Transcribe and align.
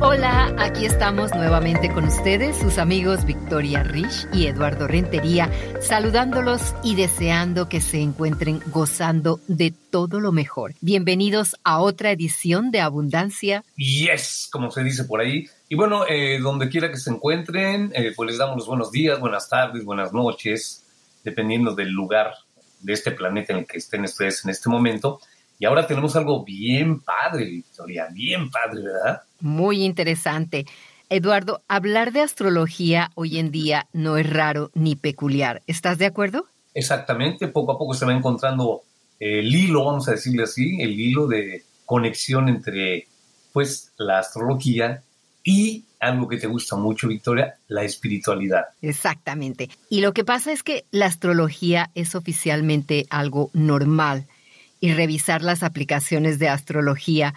Hola, 0.00 0.54
aquí 0.58 0.84
estamos 0.84 1.34
nuevamente 1.34 1.92
con 1.92 2.04
ustedes, 2.04 2.56
sus 2.56 2.78
amigos 2.78 3.24
Victoria 3.24 3.82
Rich 3.82 4.28
y 4.32 4.46
Eduardo 4.46 4.86
Rentería, 4.86 5.50
saludándolos 5.80 6.76
y 6.84 6.94
deseando 6.94 7.68
que 7.68 7.80
se 7.80 8.00
encuentren 8.00 8.62
gozando 8.66 9.40
de 9.48 9.74
todo 9.90 10.20
lo 10.20 10.30
mejor. 10.30 10.74
Bienvenidos 10.80 11.56
a 11.64 11.80
otra 11.80 12.12
edición 12.12 12.70
de 12.70 12.80
Abundancia. 12.80 13.64
Yes, 13.76 14.48
como 14.52 14.70
se 14.70 14.84
dice 14.84 15.02
por 15.02 15.20
ahí. 15.20 15.48
Y 15.68 15.74
bueno, 15.74 16.06
eh, 16.08 16.38
donde 16.40 16.68
quiera 16.68 16.92
que 16.92 16.96
se 16.96 17.10
encuentren, 17.10 17.90
eh, 17.92 18.12
pues 18.14 18.28
les 18.28 18.38
damos 18.38 18.58
los 18.58 18.68
buenos 18.68 18.92
días, 18.92 19.18
buenas 19.18 19.48
tardes, 19.48 19.84
buenas 19.84 20.12
noches, 20.12 20.84
dependiendo 21.24 21.74
del 21.74 21.90
lugar 21.90 22.34
de 22.78 22.92
este 22.92 23.10
planeta 23.10 23.52
en 23.52 23.58
el 23.58 23.66
que 23.66 23.78
estén 23.78 24.04
ustedes 24.04 24.44
en 24.44 24.50
este 24.52 24.68
momento. 24.68 25.18
Y 25.58 25.64
ahora 25.64 25.86
tenemos 25.86 26.14
algo 26.14 26.44
bien 26.44 27.00
padre, 27.00 27.44
Victoria, 27.44 28.08
bien 28.12 28.50
padre, 28.50 28.82
¿verdad? 28.82 29.22
Muy 29.40 29.84
interesante. 29.84 30.66
Eduardo, 31.10 31.62
hablar 31.68 32.12
de 32.12 32.20
astrología 32.20 33.10
hoy 33.14 33.38
en 33.38 33.50
día 33.50 33.86
no 33.92 34.18
es 34.18 34.28
raro 34.28 34.70
ni 34.74 34.94
peculiar. 34.94 35.62
¿Estás 35.66 35.98
de 35.98 36.06
acuerdo? 36.06 36.46
Exactamente, 36.74 37.48
poco 37.48 37.72
a 37.72 37.78
poco 37.78 37.94
se 37.94 38.04
va 38.04 38.12
encontrando 38.12 38.82
el 39.18 39.52
hilo, 39.52 39.86
vamos 39.86 40.06
a 40.08 40.12
decirle 40.12 40.44
así, 40.44 40.80
el 40.80 40.98
hilo 40.98 41.26
de 41.26 41.64
conexión 41.86 42.48
entre 42.48 43.08
pues 43.52 43.92
la 43.96 44.18
astrología 44.18 45.02
y 45.42 45.86
algo 45.98 46.28
que 46.28 46.36
te 46.36 46.46
gusta 46.46 46.76
mucho, 46.76 47.08
Victoria, 47.08 47.56
la 47.66 47.82
espiritualidad. 47.82 48.66
Exactamente. 48.82 49.70
Y 49.88 50.02
lo 50.02 50.12
que 50.12 50.24
pasa 50.24 50.52
es 50.52 50.62
que 50.62 50.84
la 50.92 51.06
astrología 51.06 51.90
es 51.94 52.14
oficialmente 52.14 53.06
algo 53.10 53.50
normal 53.54 54.26
y 54.80 54.92
revisar 54.92 55.42
las 55.42 55.62
aplicaciones 55.62 56.38
de 56.38 56.48
astrología, 56.48 57.34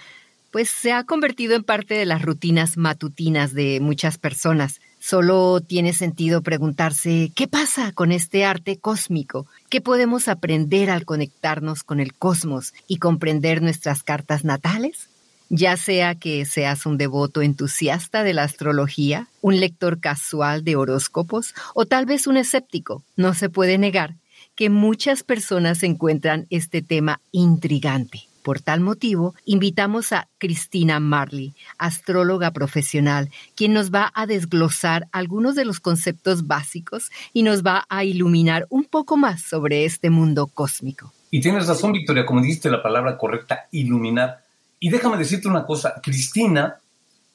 pues 0.52 0.70
se 0.70 0.92
ha 0.92 1.04
convertido 1.06 1.56
en 1.56 1.64
parte 1.64 1.94
de 1.96 2.06
las 2.06 2.22
rutinas 2.22 2.78
matutinas 2.78 3.54
de 3.54 3.80
muchas 3.80 4.18
personas. 4.18 4.82
Solo 5.00 5.62
tiene 5.62 5.94
sentido 5.94 6.42
preguntarse 6.42 7.32
qué 7.36 7.48
pasa 7.48 7.92
con 7.94 8.12
este 8.12 8.46
arte 8.46 8.78
cósmico, 8.78 9.48
qué 9.70 9.82
podemos 9.82 10.28
aprender 10.28 10.90
al 10.90 11.06
conectarnos 11.06 11.84
con 11.84 12.00
el 12.00 12.14
cosmos 12.14 12.74
y 12.88 12.98
comprender 12.98 13.62
nuestras 13.62 14.04
cartas 14.04 14.44
natales. 14.44 15.08
Ya 15.50 15.76
sea 15.76 16.16
que 16.16 16.46
seas 16.46 16.86
un 16.86 16.98
devoto 16.98 17.42
entusiasta 17.42 18.24
de 18.24 18.34
la 18.34 18.44
astrología, 18.44 19.28
un 19.42 19.60
lector 19.60 20.00
casual 20.00 20.64
de 20.64 20.76
horóscopos 20.76 21.54
o 21.74 21.86
tal 21.86 22.06
vez 22.06 22.28
un 22.28 22.38
escéptico, 22.38 23.04
no 23.18 23.34
se 23.34 23.50
puede 23.50 23.78
negar 23.78 24.16
que 24.62 24.70
muchas 24.70 25.24
personas 25.24 25.82
encuentran 25.82 26.46
este 26.52 26.84
tema 26.84 27.20
intrigante. 27.32 28.28
Por 28.44 28.60
tal 28.62 28.80
motivo, 28.80 29.34
invitamos 29.44 30.14
a 30.14 30.28
Cristina 30.38 31.00
Marley, 31.00 31.56
astróloga 31.80 32.52
profesional, 32.52 33.32
quien 33.56 33.74
nos 33.74 33.92
va 33.92 34.12
a 34.14 34.28
desglosar 34.28 35.08
algunos 35.12 35.56
de 35.56 35.66
los 35.66 35.80
conceptos 35.80 36.46
básicos 36.46 37.10
y 37.34 37.42
nos 37.42 37.64
va 37.64 37.88
a 37.90 38.04
iluminar 38.04 38.68
un 38.70 38.84
poco 38.84 39.18
más 39.18 39.42
sobre 39.42 39.84
este 39.84 40.12
mundo 40.12 40.46
cósmico. 40.46 41.12
Y 41.32 41.42
tienes 41.42 41.66
razón, 41.66 41.94
Victoria, 41.94 42.28
como 42.28 42.42
dijiste 42.42 42.70
la 42.70 42.84
palabra 42.84 43.18
correcta, 43.18 43.68
iluminar. 43.72 44.44
Y 44.80 44.92
déjame 44.92 45.18
decirte 45.18 45.48
una 45.48 45.66
cosa, 45.66 45.96
Cristina, 46.04 46.76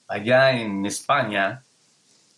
allá 0.06 0.52
en 0.52 0.86
España, 0.86 1.64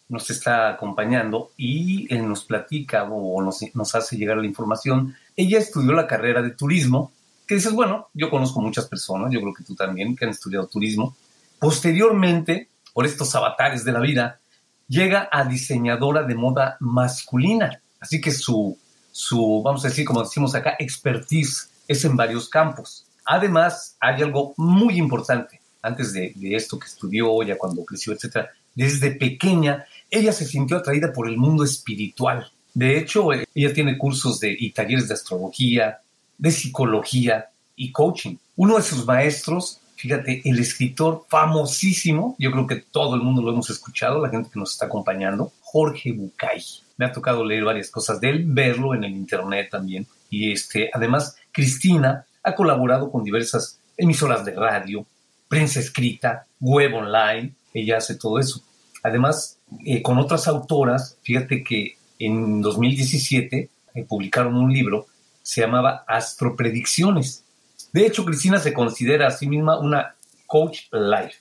nos 0.08 0.30
está 0.30 0.70
acompañando 0.70 1.50
y 1.56 2.12
eh, 2.12 2.20
nos 2.20 2.44
platica 2.44 3.04
o 3.04 3.42
nos, 3.42 3.60
nos 3.74 3.94
hace 3.94 4.16
llegar 4.16 4.38
la 4.38 4.46
información. 4.46 5.14
Ella 5.36 5.58
estudió 5.58 5.92
la 5.92 6.06
carrera 6.06 6.42
de 6.42 6.50
turismo, 6.50 7.12
que 7.46 7.54
dices, 7.54 7.72
bueno, 7.72 8.08
yo 8.14 8.30
conozco 8.30 8.60
muchas 8.60 8.86
personas, 8.86 9.32
yo 9.32 9.40
creo 9.40 9.54
que 9.54 9.64
tú 9.64 9.74
también, 9.74 10.16
que 10.16 10.24
han 10.24 10.30
estudiado 10.30 10.66
turismo. 10.66 11.16
Posteriormente, 11.58 12.68
por 12.92 13.06
estos 13.06 13.34
avatares 13.34 13.84
de 13.84 13.92
la 13.92 14.00
vida, 14.00 14.40
llega 14.86 15.28
a 15.30 15.44
diseñadora 15.44 16.22
de 16.22 16.34
moda 16.34 16.76
masculina. 16.80 17.80
Así 18.00 18.20
que 18.20 18.32
su, 18.32 18.76
su, 19.12 19.62
vamos 19.62 19.84
a 19.84 19.88
decir, 19.88 20.04
como 20.04 20.22
decimos 20.22 20.54
acá, 20.54 20.74
expertise 20.78 21.70
es 21.86 22.04
en 22.04 22.16
varios 22.16 22.48
campos. 22.48 23.06
Además, 23.24 23.96
hay 24.00 24.22
algo 24.22 24.54
muy 24.56 24.98
importante 24.98 25.60
antes 25.82 26.12
de, 26.12 26.32
de 26.34 26.56
esto 26.56 26.78
que 26.78 26.86
estudió, 26.86 27.42
ya 27.42 27.56
cuando 27.56 27.84
creció, 27.84 28.12
etcétera. 28.12 28.50
Desde 28.74 29.12
pequeña 29.12 29.86
ella 30.10 30.32
se 30.32 30.46
sintió 30.46 30.76
atraída 30.76 31.12
por 31.12 31.28
el 31.28 31.36
mundo 31.36 31.64
espiritual. 31.64 32.50
De 32.74 32.98
hecho, 32.98 33.32
eh, 33.32 33.46
ella 33.54 33.72
tiene 33.72 33.98
cursos 33.98 34.40
de, 34.40 34.56
y 34.58 34.72
talleres 34.72 35.08
de 35.08 35.14
astrología, 35.14 36.00
de 36.36 36.50
psicología 36.50 37.48
y 37.76 37.92
coaching. 37.92 38.36
Uno 38.56 38.76
de 38.76 38.82
sus 38.82 39.04
maestros, 39.04 39.80
fíjate, 39.96 40.42
el 40.44 40.58
escritor 40.58 41.26
famosísimo, 41.28 42.36
yo 42.38 42.50
creo 42.50 42.66
que 42.66 42.76
todo 42.76 43.14
el 43.14 43.22
mundo 43.22 43.42
lo 43.42 43.52
hemos 43.52 43.70
escuchado, 43.70 44.20
la 44.20 44.30
gente 44.30 44.50
que 44.52 44.58
nos 44.58 44.72
está 44.72 44.86
acompañando, 44.86 45.52
Jorge 45.60 46.12
Bucay. 46.12 46.62
Me 46.96 47.06
ha 47.06 47.12
tocado 47.12 47.44
leer 47.44 47.64
varias 47.64 47.90
cosas 47.90 48.20
de 48.20 48.30
él, 48.30 48.44
verlo 48.46 48.94
en 48.94 49.04
el 49.04 49.12
internet 49.12 49.68
también. 49.70 50.06
Y 50.30 50.52
este, 50.52 50.90
además, 50.92 51.36
Cristina 51.52 52.26
ha 52.42 52.54
colaborado 52.54 53.10
con 53.10 53.24
diversas 53.24 53.80
emisoras 53.96 54.44
de 54.44 54.52
radio, 54.52 55.06
prensa 55.48 55.80
escrita, 55.80 56.46
web 56.60 56.94
online, 56.94 57.54
ella 57.74 57.98
hace 57.98 58.16
todo 58.16 58.38
eso. 58.38 58.62
Además, 59.02 59.57
eh, 59.84 60.02
con 60.02 60.18
otras 60.18 60.48
autoras, 60.48 61.18
fíjate 61.22 61.62
que 61.62 61.96
en 62.18 62.60
2017 62.60 63.70
eh, 63.94 64.04
publicaron 64.04 64.56
un 64.56 64.72
libro, 64.72 65.06
se 65.42 65.60
llamaba 65.60 66.04
Astropredicciones. 66.06 67.44
De 67.92 68.06
hecho, 68.06 68.24
Cristina 68.24 68.58
se 68.58 68.72
considera 68.72 69.28
a 69.28 69.30
sí 69.30 69.46
misma 69.46 69.78
una 69.78 70.14
coach 70.46 70.82
life. 70.92 71.36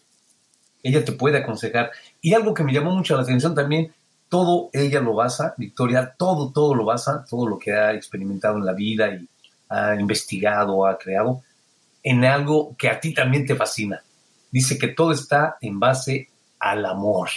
Ella 0.83 1.03
te 1.03 1.11
puede 1.11 1.39
aconsejar. 1.39 1.91
Y 2.21 2.33
algo 2.33 2.53
que 2.53 2.63
me 2.63 2.73
llamó 2.73 2.91
mucho 2.91 3.15
la 3.15 3.23
atención 3.23 3.55
también, 3.55 3.93
todo 4.29 4.69
ella 4.73 4.99
lo 4.99 5.13
basa, 5.13 5.53
Victoria, 5.57 6.13
todo, 6.17 6.51
todo 6.51 6.75
lo 6.75 6.85
basa, 6.85 7.25
todo 7.29 7.47
lo 7.47 7.57
que 7.57 7.73
ha 7.73 7.93
experimentado 7.93 8.57
en 8.57 8.65
la 8.65 8.73
vida 8.73 9.09
y 9.09 9.27
ha 9.69 9.95
investigado, 9.95 10.85
ha 10.85 10.97
creado, 10.97 11.43
en 12.03 12.23
algo 12.23 12.75
que 12.77 12.89
a 12.89 12.99
ti 12.99 13.13
también 13.13 13.45
te 13.45 13.55
fascina. 13.55 14.01
Dice 14.51 14.77
que 14.77 14.89
todo 14.89 15.11
está 15.11 15.57
en 15.61 15.79
base 15.79 16.29
al 16.59 16.85
amor. 16.85 17.29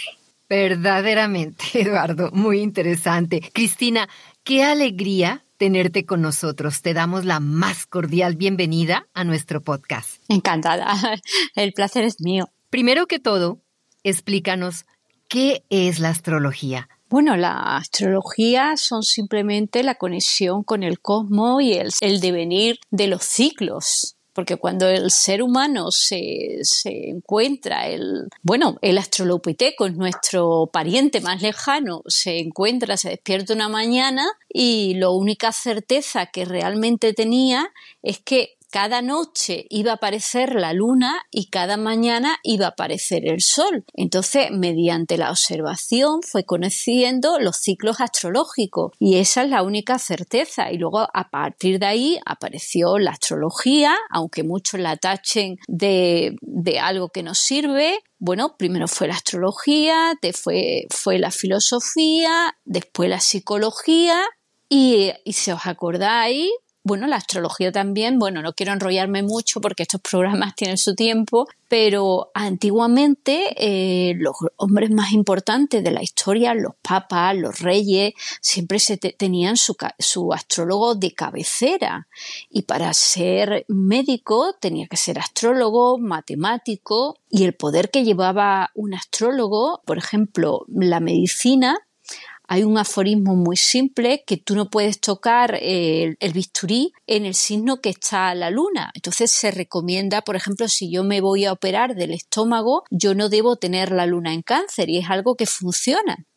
Verdaderamente, 0.51 1.63
Eduardo, 1.75 2.29
muy 2.33 2.59
interesante. 2.59 3.39
Cristina, 3.53 4.09
qué 4.43 4.65
alegría 4.65 5.45
tenerte 5.55 6.05
con 6.05 6.21
nosotros. 6.21 6.81
Te 6.81 6.93
damos 6.93 7.23
la 7.23 7.39
más 7.39 7.85
cordial 7.85 8.35
bienvenida 8.35 9.07
a 9.13 9.23
nuestro 9.23 9.61
podcast. 9.61 10.21
Encantada. 10.27 10.93
El 11.55 11.71
placer 11.71 12.03
es 12.03 12.19
mío. 12.19 12.49
Primero 12.69 13.07
que 13.07 13.17
todo, 13.17 13.61
explícanos 14.03 14.83
qué 15.29 15.63
es 15.69 15.99
la 15.99 16.09
astrología. 16.09 16.89
Bueno, 17.07 17.37
la 17.37 17.77
astrología 17.77 18.75
son 18.75 19.03
simplemente 19.03 19.83
la 19.83 19.95
conexión 19.95 20.63
con 20.63 20.83
el 20.83 20.99
cosmos 20.99 21.61
y 21.61 21.75
el, 21.75 21.91
el 22.01 22.19
devenir 22.19 22.77
de 22.89 23.07
los 23.07 23.23
ciclos 23.23 24.17
porque 24.33 24.57
cuando 24.57 24.87
el 24.87 25.11
ser 25.11 25.43
humano 25.43 25.91
se, 25.91 26.59
se 26.63 27.09
encuentra, 27.09 27.87
el, 27.87 28.27
bueno, 28.43 28.77
el 28.81 28.97
astrolopiteco 28.97 29.85
es 29.85 29.95
nuestro 29.95 30.69
pariente 30.71 31.21
más 31.21 31.41
lejano, 31.41 32.01
se 32.07 32.39
encuentra, 32.39 32.97
se 32.97 33.09
despierta 33.09 33.53
una 33.53 33.69
mañana 33.69 34.25
y 34.49 34.95
la 34.95 35.09
única 35.09 35.51
certeza 35.51 36.27
que 36.27 36.45
realmente 36.45 37.13
tenía 37.13 37.71
es 38.01 38.19
que 38.19 38.57
cada 38.71 39.01
noche 39.01 39.65
iba 39.69 39.91
a 39.91 39.95
aparecer 39.95 40.55
la 40.55 40.73
luna 40.73 41.23
y 41.29 41.49
cada 41.49 41.77
mañana 41.77 42.39
iba 42.43 42.65
a 42.65 42.69
aparecer 42.69 43.27
el 43.27 43.41
sol. 43.41 43.83
Entonces, 43.93 44.49
mediante 44.51 45.17
la 45.17 45.29
observación 45.29 46.21
fue 46.23 46.45
conociendo 46.45 47.39
los 47.39 47.57
ciclos 47.57 48.01
astrológicos 48.01 48.93
y 48.97 49.17
esa 49.17 49.43
es 49.43 49.49
la 49.49 49.61
única 49.61 49.99
certeza. 49.99 50.71
Y 50.71 50.77
luego 50.77 51.07
a 51.13 51.29
partir 51.29 51.79
de 51.79 51.85
ahí 51.85 52.19
apareció 52.25 52.97
la 52.97 53.11
astrología, 53.11 53.95
aunque 54.09 54.43
muchos 54.43 54.79
la 54.79 54.97
tachen 54.97 55.57
de, 55.67 56.35
de 56.41 56.79
algo 56.79 57.09
que 57.09 57.23
nos 57.23 57.37
sirve, 57.37 57.99
bueno, 58.23 58.55
primero 58.57 58.87
fue 58.87 59.07
la 59.07 59.15
astrología, 59.15 60.13
después 60.21 60.85
fue 60.89 61.17
la 61.17 61.31
filosofía, 61.31 62.55
después 62.65 63.09
la 63.09 63.19
psicología 63.19 64.21
y, 64.69 65.11
y 65.25 65.33
si 65.33 65.51
os 65.51 65.65
acordáis, 65.65 66.49
bueno, 66.83 67.05
la 67.07 67.17
astrología 67.17 67.71
también, 67.71 68.17
bueno, 68.17 68.41
no 68.41 68.53
quiero 68.53 68.73
enrollarme 68.73 69.21
mucho 69.21 69.61
porque 69.61 69.83
estos 69.83 70.01
programas 70.01 70.55
tienen 70.55 70.77
su 70.77 70.95
tiempo, 70.95 71.47
pero 71.67 72.31
antiguamente 72.33 73.53
eh, 73.57 74.13
los 74.17 74.35
hombres 74.57 74.89
más 74.89 75.11
importantes 75.11 75.83
de 75.83 75.91
la 75.91 76.01
historia, 76.01 76.53
los 76.53 76.73
papas, 76.81 77.35
los 77.37 77.59
reyes, 77.59 78.13
siempre 78.41 78.79
se 78.79 78.97
tenían 78.97 79.57
su, 79.57 79.77
su 79.99 80.33
astrólogo 80.33 80.95
de 80.95 81.13
cabecera. 81.13 82.07
Y 82.49 82.63
para 82.63 82.93
ser 82.93 83.65
médico 83.67 84.55
tenía 84.59 84.87
que 84.87 84.97
ser 84.97 85.19
astrólogo, 85.19 85.97
matemático 85.97 87.17
y 87.29 87.45
el 87.45 87.53
poder 87.53 87.89
que 87.89 88.03
llevaba 88.03 88.71
un 88.75 88.93
astrólogo, 88.93 89.81
por 89.85 89.97
ejemplo, 89.97 90.65
la 90.67 90.99
medicina, 90.99 91.77
hay 92.51 92.65
un 92.65 92.77
aforismo 92.77 93.37
muy 93.37 93.55
simple 93.55 94.25
que 94.27 94.35
tú 94.35 94.57
no 94.57 94.69
puedes 94.69 94.99
tocar 94.99 95.57
el, 95.61 96.17
bisturí 96.33 96.91
en 97.07 97.23
el 97.25 97.33
signo 97.33 97.79
que 97.79 97.87
está 97.87 98.35
la 98.35 98.49
luna. 98.49 98.91
Entonces 98.93 99.31
se 99.31 99.51
recomienda, 99.51 100.21
por 100.21 100.35
ejemplo, 100.35 100.67
si 100.67 100.91
yo 100.91 101.05
me 101.05 101.21
voy 101.21 101.45
a 101.45 101.53
operar 101.53 101.95
del 101.95 102.11
estómago, 102.11 102.83
yo 102.89 103.15
no 103.15 103.29
debo 103.29 103.55
tener 103.55 103.93
la 103.93 104.05
luna 104.05 104.33
en 104.33 104.41
cáncer 104.41 104.89
y 104.89 104.97
es 104.97 105.09
algo 105.09 105.35
que 105.35 105.45
funciona 105.45 106.27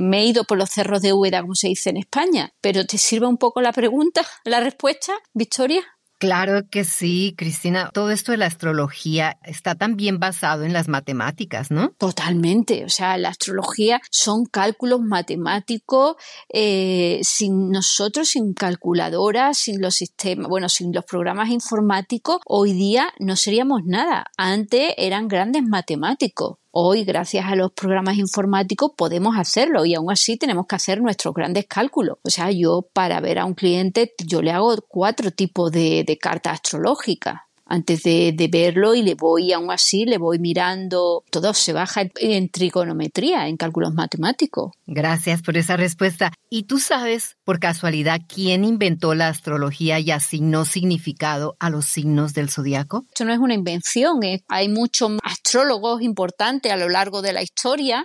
me 0.00 0.20
he 0.20 0.26
ido 0.26 0.44
por 0.44 0.58
los 0.58 0.70
cerros 0.70 1.02
de 1.02 1.12
Úbeda, 1.12 1.42
como 1.42 1.54
se 1.54 1.68
dice 1.68 1.90
en 1.90 1.98
España, 1.98 2.54
pero 2.60 2.86
¿te 2.86 2.98
sirve 2.98 3.26
un 3.26 3.36
poco 3.36 3.60
la 3.60 3.72
pregunta, 3.72 4.22
la 4.44 4.60
respuesta, 4.60 5.12
Victoria? 5.34 5.82
Claro 6.24 6.62
que 6.70 6.84
sí, 6.84 7.34
Cristina. 7.36 7.90
Todo 7.92 8.10
esto 8.10 8.32
de 8.32 8.38
la 8.38 8.46
astrología 8.46 9.38
está 9.42 9.74
también 9.74 10.18
basado 10.18 10.64
en 10.64 10.72
las 10.72 10.88
matemáticas, 10.88 11.70
¿no? 11.70 11.90
Totalmente. 11.98 12.84
O 12.86 12.88
sea, 12.88 13.18
la 13.18 13.28
astrología 13.28 14.00
son 14.10 14.46
cálculos 14.46 15.00
matemáticos. 15.00 16.16
Eh, 16.52 17.20
sin 17.22 17.70
nosotros, 17.70 18.28
sin 18.28 18.54
calculadoras, 18.54 19.58
sin 19.58 19.82
los 19.82 19.96
sistemas, 19.96 20.48
bueno, 20.48 20.70
sin 20.70 20.92
los 20.94 21.04
programas 21.04 21.50
informáticos, 21.50 22.38
hoy 22.46 22.72
día 22.72 23.12
no 23.18 23.36
seríamos 23.36 23.82
nada. 23.84 24.24
Antes 24.38 24.94
eran 24.96 25.28
grandes 25.28 25.62
matemáticos. 25.62 26.56
Hoy, 26.76 27.04
gracias 27.04 27.46
a 27.46 27.54
los 27.54 27.70
programas 27.70 28.16
informáticos, 28.16 28.90
podemos 28.96 29.36
hacerlo 29.38 29.84
y 29.84 29.94
aún 29.94 30.10
así 30.10 30.36
tenemos 30.36 30.66
que 30.66 30.74
hacer 30.74 31.00
nuestros 31.00 31.32
grandes 31.32 31.66
cálculos. 31.68 32.18
O 32.24 32.30
sea, 32.30 32.50
yo 32.50 32.88
para 32.92 33.20
ver 33.20 33.38
a 33.38 33.44
un 33.44 33.54
cliente, 33.54 34.12
yo 34.26 34.42
le 34.42 34.50
hago 34.50 34.74
cuatro 34.88 35.30
tipos 35.30 35.70
de, 35.70 36.02
de 36.04 36.18
cartas 36.18 36.54
astrológicas 36.54 37.42
antes 37.74 38.02
de, 38.02 38.48
verlo 38.50 38.94
y 38.94 39.02
le 39.02 39.14
voy, 39.14 39.52
aún 39.52 39.70
así, 39.70 40.04
le 40.04 40.18
voy 40.18 40.38
mirando. 40.38 41.24
Todo 41.30 41.52
se 41.54 41.72
baja 41.72 42.02
en, 42.20 42.48
trigonometría, 42.48 43.48
en 43.48 43.56
cálculos 43.56 43.92
matemáticos. 43.94 44.72
Gracias 44.86 45.42
por 45.42 45.56
esa 45.56 45.76
respuesta. 45.76 46.32
¿Y 46.48 46.64
tú 46.64 46.78
sabes, 46.78 47.36
por 47.44 47.58
casualidad, 47.58 48.20
quién 48.28 48.64
inventó 48.64 49.14
la 49.14 49.28
astrología 49.28 49.98
y 49.98 50.10
asignó 50.10 50.64
significado 50.64 51.56
a 51.58 51.70
los 51.70 51.86
signos 51.86 52.32
del 52.32 52.50
zodiaco? 52.50 53.04
Esto 53.08 53.24
no 53.24 53.32
es 53.32 53.38
una 53.38 53.54
invención, 53.54 54.20
hay 54.48 54.68
muchos 54.68 55.12
astrólogos 55.22 56.02
importantes 56.02 56.70
a 56.70 56.76
lo 56.76 56.88
largo 56.88 57.22
de 57.22 57.32
la 57.32 57.42
historia 57.42 58.04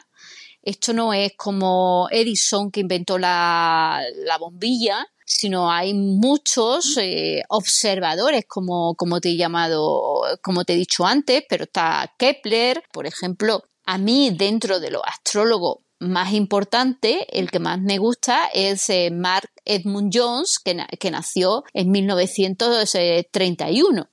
esto 0.62 0.94
no 0.94 1.14
es 1.14 1.34
como 1.38 2.08
Edison 2.12 2.70
que 2.70 2.82
inventó 2.82 3.18
la, 3.18 4.04
la 4.26 4.38
bombilla, 4.38 5.06
sino 5.30 5.72
hay 5.72 5.94
muchos 5.94 6.98
eh, 6.98 7.44
observadores, 7.50 8.46
como, 8.48 8.96
como 8.96 9.22
te 9.22 9.30
he 9.30 9.38
llamado, 9.38 10.24
como 10.42 10.66
te 10.66 10.74
he 10.74 10.76
dicho 10.76 11.06
antes, 11.06 11.44
pero 11.48 11.66
está 11.66 12.16
Kepler, 12.18 12.82
por 12.92 13.06
ejemplo. 13.06 13.64
A 13.86 14.00
mí, 14.00 14.32
dentro 14.32 14.80
de 14.80 14.90
los 14.90 15.04
astrólogos 15.06 15.82
más 16.00 16.34
importantes, 16.34 17.18
el 17.30 17.52
que 17.52 17.60
más 17.60 17.80
me 17.80 18.00
gusta 18.00 18.50
es 18.54 18.90
eh, 18.90 19.12
Mark 19.12 19.52
Edmund 19.66 20.12
Jones, 20.12 20.58
que, 20.64 20.84
que 21.00 21.12
nació 21.12 21.64
en 21.74 21.92
1931 21.92 24.10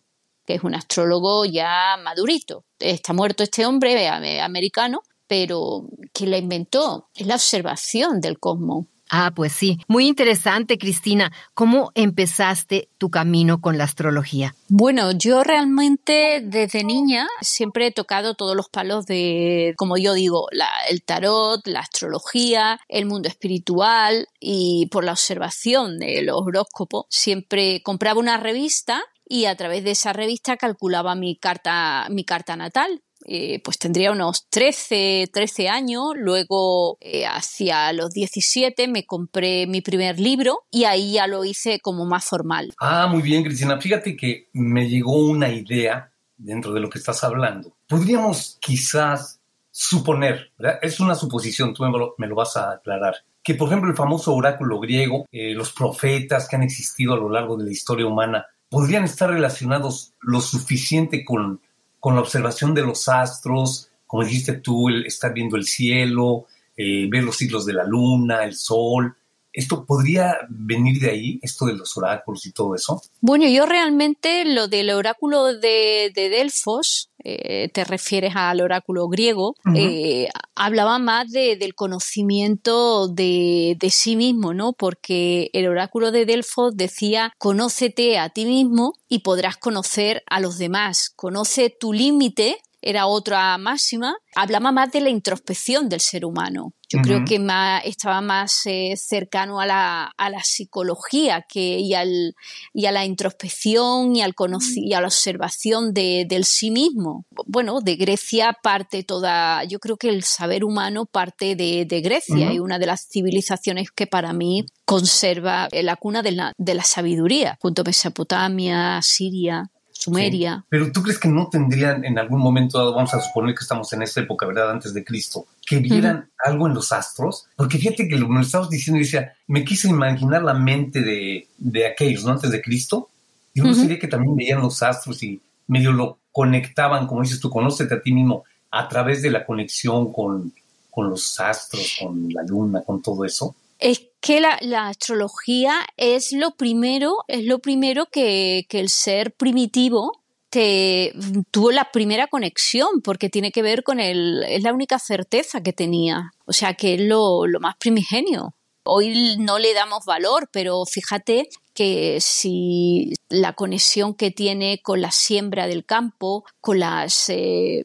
que 0.46 0.54
es 0.54 0.62
un 0.62 0.76
astrólogo 0.76 1.44
ya 1.44 1.96
madurito. 2.00 2.64
Está 2.78 3.12
muerto 3.12 3.42
este 3.42 3.66
hombre 3.66 4.08
americano, 4.38 5.02
pero 5.26 5.88
que 6.12 6.28
la 6.28 6.38
inventó 6.38 7.08
es 7.16 7.26
la 7.26 7.34
observación 7.34 8.20
del 8.20 8.38
cosmos. 8.38 8.86
Ah, 9.08 9.32
pues 9.34 9.52
sí. 9.52 9.78
Muy 9.86 10.06
interesante, 10.06 10.78
Cristina. 10.78 11.32
¿Cómo 11.54 11.92
empezaste 11.94 12.88
tu 12.98 13.10
camino 13.10 13.60
con 13.60 13.78
la 13.78 13.84
astrología? 13.84 14.54
Bueno, 14.68 15.12
yo 15.12 15.44
realmente 15.44 16.40
desde 16.42 16.82
niña 16.82 17.28
siempre 17.40 17.86
he 17.86 17.92
tocado 17.92 18.34
todos 18.34 18.56
los 18.56 18.68
palos 18.68 19.06
de, 19.06 19.74
como 19.76 19.96
yo 19.96 20.14
digo, 20.14 20.46
el 20.88 21.02
tarot, 21.02 21.66
la 21.66 21.80
astrología, 21.80 22.80
el 22.88 23.06
mundo 23.06 23.28
espiritual 23.28 24.26
y 24.40 24.86
por 24.90 25.04
la 25.04 25.12
observación 25.12 25.98
de 25.98 26.22
los 26.22 26.40
horóscopos 26.44 27.06
siempre 27.08 27.82
compraba 27.82 28.18
una 28.18 28.38
revista 28.38 29.02
y 29.28 29.46
a 29.46 29.56
través 29.56 29.84
de 29.84 29.92
esa 29.92 30.12
revista 30.12 30.56
calculaba 30.56 31.14
mi 31.14 31.36
carta, 31.36 32.06
mi 32.10 32.24
carta 32.24 32.56
natal 32.56 33.02
eh, 33.28 33.60
pues 33.62 33.78
tendría 33.78 34.12
unos 34.12 34.46
13, 34.50 35.28
13 35.32 35.68
años, 35.68 36.14
luego 36.14 36.96
eh, 37.00 37.26
hacia 37.26 37.92
los 37.92 38.10
17 38.10 38.86
me 38.86 39.04
compré 39.04 39.66
mi 39.66 39.80
primer 39.80 40.20
libro 40.20 40.60
y 40.70 40.84
ahí 40.84 41.14
ya 41.14 41.26
lo 41.26 41.44
hice 41.44 41.80
como 41.80 42.06
más 42.06 42.24
formal. 42.24 42.72
Ah, 42.80 43.08
muy 43.08 43.22
bien, 43.22 43.42
Cristina. 43.42 43.80
Fíjate 43.80 44.16
que 44.16 44.48
me 44.52 44.88
llegó 44.88 45.26
una 45.26 45.48
idea 45.48 46.12
dentro 46.36 46.72
de 46.72 46.80
lo 46.80 46.88
que 46.88 46.98
estás 46.98 47.24
hablando. 47.24 47.76
Podríamos 47.88 48.58
quizás 48.60 49.40
suponer, 49.70 50.52
es 50.80 51.00
una 51.00 51.14
suposición, 51.14 51.74
tú 51.74 51.84
me 51.84 52.28
lo, 52.28 52.34
vas 52.34 52.56
a 52.56 52.72
aclarar, 52.72 53.16
que 53.42 53.54
por 53.54 53.68
ejemplo 53.68 53.90
el 53.90 53.96
famoso 53.96 54.34
oráculo 54.34 54.80
griego, 54.80 55.26
eh, 55.30 55.52
los 55.52 55.72
profetas 55.72 56.48
que 56.48 56.56
han 56.56 56.62
existido 56.62 57.12
a 57.12 57.18
lo 57.18 57.28
largo 57.28 57.56
de 57.56 57.64
la 57.64 57.72
historia 57.72 58.06
humana, 58.06 58.46
podrían 58.68 59.04
estar 59.04 59.30
relacionados 59.30 60.14
lo 60.20 60.40
suficiente 60.40 61.24
con 61.24 61.60
con 62.06 62.14
la 62.14 62.20
observación 62.20 62.72
de 62.72 62.82
los 62.82 63.08
astros, 63.08 63.90
como 64.06 64.22
dijiste 64.22 64.52
tú, 64.52 64.88
el 64.88 65.06
estar 65.06 65.34
viendo 65.34 65.56
el 65.56 65.64
cielo, 65.64 66.46
eh, 66.76 67.08
ver 67.10 67.24
los 67.24 67.36
ciclos 67.36 67.66
de 67.66 67.72
la 67.72 67.82
luna, 67.82 68.44
el 68.44 68.54
sol. 68.54 69.16
¿Esto 69.56 69.86
podría 69.86 70.36
venir 70.50 71.00
de 71.00 71.10
ahí, 71.10 71.40
esto 71.40 71.64
de 71.64 71.72
los 71.72 71.96
oráculos 71.96 72.44
y 72.44 72.52
todo 72.52 72.74
eso? 72.74 73.00
Bueno, 73.22 73.48
yo 73.48 73.64
realmente 73.64 74.44
lo 74.44 74.68
del 74.68 74.90
oráculo 74.90 75.46
de, 75.46 76.12
Delfos, 76.14 77.08
eh, 77.24 77.70
te 77.72 77.84
refieres 77.84 78.34
al 78.36 78.60
oráculo 78.60 79.08
griego, 79.08 79.54
eh, 79.74 80.28
hablaba 80.54 80.98
más 80.98 81.32
del 81.32 81.74
conocimiento 81.74 83.08
de, 83.08 83.78
de, 83.80 83.88
sí 83.88 84.14
mismo, 84.14 84.52
¿no? 84.52 84.74
Porque 84.74 85.48
el 85.54 85.66
oráculo 85.68 86.12
de 86.12 86.26
Delfos 86.26 86.76
decía, 86.76 87.32
conócete 87.38 88.18
a 88.18 88.28
ti 88.28 88.44
mismo 88.44 88.92
y 89.08 89.20
podrás 89.20 89.56
conocer 89.56 90.22
a 90.28 90.38
los 90.38 90.58
demás, 90.58 91.14
conoce 91.16 91.70
tu 91.70 91.94
límite 91.94 92.58
era 92.86 93.08
otra 93.08 93.58
máxima, 93.58 94.14
hablaba 94.36 94.70
más 94.70 94.92
de 94.92 95.00
la 95.00 95.10
introspección 95.10 95.88
del 95.88 96.00
ser 96.00 96.24
humano. 96.24 96.72
Yo 96.88 97.00
creo 97.00 97.24
que 97.24 97.44
estaba 97.84 98.20
más 98.20 98.60
eh, 98.66 98.94
cercano 98.96 99.58
a 99.58 99.66
la, 99.66 100.12
psicología 100.44 101.44
que, 101.48 101.80
y, 101.80 101.94
al, 101.94 102.36
y 102.72 102.86
a 102.86 102.92
la 102.92 103.04
introspección 103.04 104.14
y, 104.14 104.22
al 104.22 104.34
y 104.76 104.92
a 104.92 105.00
la 105.00 105.08
observación 105.08 105.92
de, 105.92 106.26
del 106.28 106.44
sí 106.44 106.70
mismo. 106.70 107.26
Bueno, 107.46 107.80
de 107.80 107.96
Grecia 107.96 108.56
parte 108.62 109.02
toda, 109.02 109.64
yo 109.64 109.80
creo 109.80 109.96
que 109.96 110.10
el 110.10 110.22
saber 110.22 110.62
humano 110.62 111.06
parte 111.06 111.56
de, 111.56 112.00
Grecia 112.00 112.52
y 112.52 112.60
una 112.60 112.78
de 112.78 112.86
las 112.86 113.08
civilizaciones 113.10 113.90
que 113.90 114.06
para 114.06 114.32
mí 114.32 114.64
conserva 114.84 115.68
la 115.72 115.96
cuna 115.96 116.22
de 116.22 116.32
la, 116.32 116.52
de 116.56 116.74
la 116.74 116.84
sabiduría, 116.84 117.58
junto 117.60 117.82
a 117.82 117.84
Mesopotamia, 117.84 119.00
Siria. 119.02 119.72
Sumeria. 119.98 120.64
Pero 120.68 120.92
tú 120.92 121.02
crees 121.02 121.18
que 121.18 121.28
no 121.28 121.48
tendrían 121.48 122.04
en 122.04 122.18
algún 122.18 122.40
momento 122.40 122.78
dado, 122.78 122.94
vamos 122.94 123.14
a 123.14 123.20
suponer 123.20 123.54
que 123.54 123.62
estamos 123.62 123.92
en 123.92 124.02
esa 124.02 124.20
época, 124.20 124.46
¿verdad? 124.46 124.70
Antes 124.70 124.94
de 124.94 125.04
Cristo, 125.04 125.46
que 125.64 125.78
vieran 125.78 126.28
algo 126.44 126.66
en 126.66 126.74
los 126.74 126.92
astros? 126.92 127.46
Porque 127.56 127.78
fíjate 127.78 128.08
que 128.08 128.16
lo 128.16 128.28
me 128.28 128.36
lo 128.36 128.40
estabas 128.42 128.70
diciendo 128.70 128.98
decía, 128.98 129.32
me 129.46 129.64
quise 129.64 129.88
imaginar 129.88 130.42
la 130.42 130.54
mente 130.54 131.02
de, 131.02 131.48
de 131.58 131.86
aquellos, 131.86 132.24
¿no? 132.24 132.32
Antes 132.32 132.50
de 132.50 132.62
Cristo. 132.62 133.08
Y 133.54 133.60
uno 133.60 133.74
sería 133.74 133.98
que 133.98 134.08
también 134.08 134.36
veían 134.36 134.60
los 134.60 134.82
astros 134.82 135.22
y 135.22 135.40
medio 135.68 135.92
lo 135.92 136.18
conectaban, 136.30 137.06
como 137.06 137.22
dices 137.22 137.40
tú, 137.40 137.48
conócete 137.48 137.94
a 137.94 138.02
ti 138.02 138.12
mismo 138.12 138.44
a 138.70 138.88
través 138.88 139.22
de 139.22 139.30
la 139.30 139.46
conexión 139.46 140.12
con, 140.12 140.52
con 140.90 141.08
los 141.08 141.40
astros, 141.40 141.96
con 142.00 142.28
la 142.32 142.42
luna, 142.42 142.82
con 142.82 143.00
todo 143.00 143.24
eso. 143.24 143.54
Es 143.78 144.08
que 144.20 144.40
la, 144.40 144.88
astrología 144.88 145.86
es 145.96 146.32
lo 146.32 146.52
primero, 146.52 147.16
es 147.28 147.44
lo 147.44 147.58
primero 147.58 148.06
que, 148.06 148.66
el 148.70 148.88
ser 148.88 149.32
primitivo 149.32 150.22
te, 150.50 151.12
tuvo 151.50 151.70
la 151.72 151.90
primera 151.92 152.26
conexión, 152.26 153.02
porque 153.02 153.28
tiene 153.28 153.52
que 153.52 153.62
ver 153.62 153.82
con 153.82 154.00
el, 154.00 154.44
es 154.48 154.62
la 154.62 154.72
única 154.72 154.98
certeza 154.98 155.62
que 155.62 155.72
tenía. 155.72 156.32
O 156.46 156.52
sea 156.52 156.74
que 156.74 156.94
es 156.94 157.00
lo, 157.00 157.46
lo 157.46 157.60
más 157.60 157.76
primigenio. 157.76 158.54
Hoy 158.84 159.36
no 159.38 159.58
le 159.58 159.74
damos 159.74 160.04
valor, 160.04 160.48
pero 160.52 160.84
fíjate 160.84 161.48
que 161.76 162.18
si 162.22 163.12
la 163.28 163.52
conexión 163.52 164.14
que 164.14 164.30
tiene 164.30 164.80
con 164.82 165.02
la 165.02 165.10
siembra 165.10 165.66
del 165.66 165.84
campo, 165.84 166.44
con 166.62 166.80
las, 166.80 167.28
eh, 167.28 167.84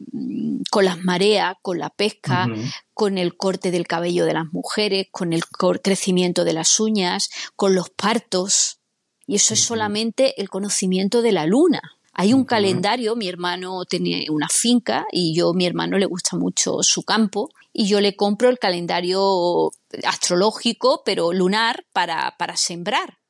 con 0.72 0.86
las 0.86 1.04
mareas, 1.04 1.56
con 1.62 1.78
la 1.78 1.90
pesca, 1.90 2.48
con 2.94 3.18
el 3.18 3.36
corte 3.36 3.70
del 3.70 3.88
cabello 3.88 4.26
de 4.26 4.34
las 4.34 4.46
mujeres, 4.54 5.08
con 5.12 5.34
el 5.34 5.44
crecimiento 5.84 6.46
de 6.46 6.54
las 6.54 6.80
uñas, 6.80 7.30
con 7.56 7.76
los 7.76 7.90
partos, 7.90 8.80
Y 9.28 9.36
eso 9.36 9.54
es 9.54 9.62
solamente 9.62 10.42
el 10.42 10.50
conocimiento 10.50 11.22
de 11.22 11.34
la 11.34 11.46
luna. 11.46 11.82
Hay 12.14 12.34
un 12.34 12.44
calendario, 12.44 13.16
mi 13.16 13.28
hermano 13.28 13.86
tiene 13.86 14.26
una 14.30 14.48
finca 14.50 15.06
y 15.12 15.36
yo, 15.36 15.54
mi 15.54 15.66
hermano 15.66 15.98
le 15.98 16.06
gusta 16.06 16.38
mucho 16.38 16.82
su 16.82 17.04
campo 17.04 17.50
y 17.74 17.88
yo 17.88 18.02
le 18.02 18.16
compro 18.16 18.50
el 18.50 18.60
calendario 18.60 19.72
astrológico, 20.06 21.04
pero 21.06 21.34
lunar, 21.34 21.86
para, 21.94 22.36
para 22.38 22.58
sembrar. 22.58 23.21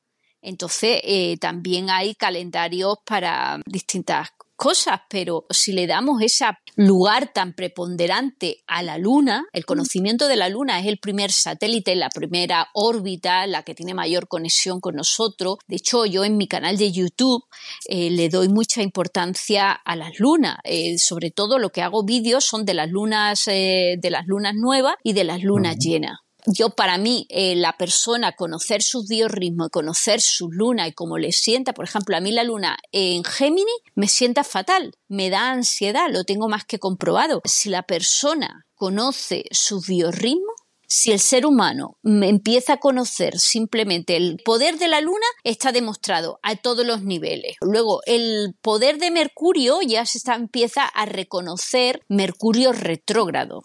Entonces, 0.42 1.00
eh, 1.04 1.36
también 1.38 1.88
hay 1.88 2.14
calendarios 2.14 2.96
para 3.06 3.60
distintas 3.64 4.28
cosas, 4.62 5.00
pero 5.08 5.44
si 5.50 5.72
le 5.72 5.88
damos 5.88 6.22
ese 6.22 6.44
lugar 6.76 7.32
tan 7.32 7.52
preponderante 7.52 8.62
a 8.68 8.84
la 8.84 8.96
Luna, 8.96 9.44
el 9.52 9.64
conocimiento 9.64 10.28
de 10.28 10.36
la 10.36 10.48
Luna 10.48 10.78
es 10.78 10.86
el 10.86 10.98
primer 10.98 11.32
satélite, 11.32 11.96
la 11.96 12.10
primera 12.10 12.68
órbita, 12.72 13.44
la 13.48 13.64
que 13.64 13.74
tiene 13.74 13.92
mayor 13.92 14.28
conexión 14.28 14.78
con 14.78 14.94
nosotros. 14.94 15.56
De 15.66 15.76
hecho, 15.76 16.06
yo 16.06 16.24
en 16.24 16.36
mi 16.36 16.46
canal 16.46 16.76
de 16.76 16.92
YouTube 16.92 17.42
eh, 17.88 18.10
le 18.10 18.28
doy 18.28 18.48
mucha 18.48 18.82
importancia 18.82 19.72
a 19.72 19.96
las 19.96 20.20
lunas. 20.20 20.58
Eh, 20.62 20.96
sobre 20.96 21.32
todo 21.32 21.58
lo 21.58 21.70
que 21.70 21.82
hago 21.82 22.04
vídeos 22.04 22.44
son 22.44 22.64
de 22.64 22.74
las 22.74 22.88
lunas, 22.88 23.42
eh, 23.48 23.96
de 23.98 24.10
las 24.10 24.26
lunas 24.28 24.54
nuevas 24.54 24.94
y 25.02 25.12
de 25.12 25.24
las 25.24 25.42
lunas 25.42 25.76
llenas 25.76 26.18
yo 26.46 26.70
para 26.70 26.98
mí, 26.98 27.26
eh, 27.28 27.54
la 27.56 27.76
persona 27.76 28.32
conocer 28.32 28.82
sus 28.82 29.08
biorritmos, 29.08 29.68
conocer 29.70 30.20
su 30.20 30.50
luna 30.50 30.88
y 30.88 30.92
cómo 30.92 31.18
le 31.18 31.32
sienta, 31.32 31.72
por 31.72 31.84
ejemplo, 31.84 32.16
a 32.16 32.20
mí 32.20 32.32
la 32.32 32.44
luna 32.44 32.76
en 32.90 33.24
Géminis 33.24 33.66
me 33.94 34.08
sienta 34.08 34.44
fatal, 34.44 34.92
me 35.08 35.30
da 35.30 35.50
ansiedad, 35.50 36.08
lo 36.10 36.24
tengo 36.24 36.48
más 36.48 36.64
que 36.64 36.78
comprobado. 36.78 37.40
Si 37.44 37.68
la 37.68 37.82
persona 37.82 38.66
conoce 38.74 39.44
su 39.50 39.80
biorritmo, 39.80 40.52
si 40.94 41.10
el 41.10 41.20
ser 41.20 41.46
humano 41.46 41.96
empieza 42.02 42.74
a 42.74 42.76
conocer 42.76 43.38
simplemente 43.38 44.14
el 44.14 44.36
poder 44.44 44.76
de 44.76 44.88
la 44.88 45.00
luna, 45.00 45.24
está 45.42 45.72
demostrado 45.72 46.38
a 46.42 46.56
todos 46.56 46.84
los 46.84 47.02
niveles. 47.02 47.56
Luego, 47.62 48.02
el 48.04 48.54
poder 48.60 48.98
de 48.98 49.10
Mercurio 49.10 49.80
ya 49.80 50.04
se 50.04 50.18
está, 50.18 50.34
empieza 50.34 50.84
a 50.84 51.06
reconocer 51.06 52.02
Mercurio 52.08 52.72
retrógrado. 52.72 53.62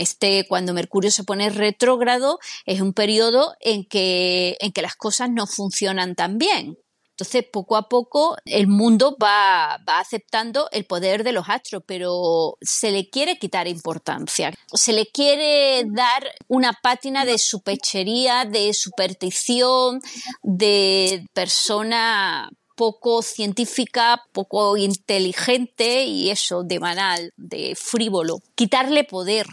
Este, 0.00 0.46
cuando 0.48 0.72
Mercurio 0.72 1.10
se 1.10 1.24
pone 1.24 1.50
retrógrado, 1.50 2.38
es 2.64 2.80
un 2.80 2.94
periodo 2.94 3.54
en 3.60 3.84
que, 3.84 4.56
en 4.60 4.72
que 4.72 4.80
las 4.80 4.96
cosas 4.96 5.28
no 5.28 5.46
funcionan 5.46 6.14
tan 6.14 6.38
bien. 6.38 6.78
Entonces, 7.10 7.44
poco 7.52 7.76
a 7.76 7.86
poco, 7.90 8.38
el 8.46 8.66
mundo 8.66 9.14
va, 9.22 9.76
va, 9.86 9.98
aceptando 9.98 10.70
el 10.72 10.86
poder 10.86 11.22
de 11.22 11.32
los 11.32 11.50
astros, 11.50 11.82
pero 11.86 12.56
se 12.62 12.92
le 12.92 13.10
quiere 13.10 13.38
quitar 13.38 13.68
importancia. 13.68 14.54
Se 14.72 14.94
le 14.94 15.04
quiere 15.04 15.84
dar 15.84 16.26
una 16.48 16.72
pátina 16.82 17.26
de 17.26 17.36
superchería, 17.36 18.46
de 18.46 18.72
superstición, 18.72 20.00
de 20.42 21.26
persona 21.34 22.48
poco 22.74 23.20
científica, 23.20 24.22
poco 24.32 24.78
inteligente 24.78 26.04
y 26.04 26.30
eso, 26.30 26.62
de 26.62 26.78
banal, 26.78 27.34
de 27.36 27.74
frívolo. 27.76 28.38
Quitarle 28.54 29.04
poder 29.04 29.44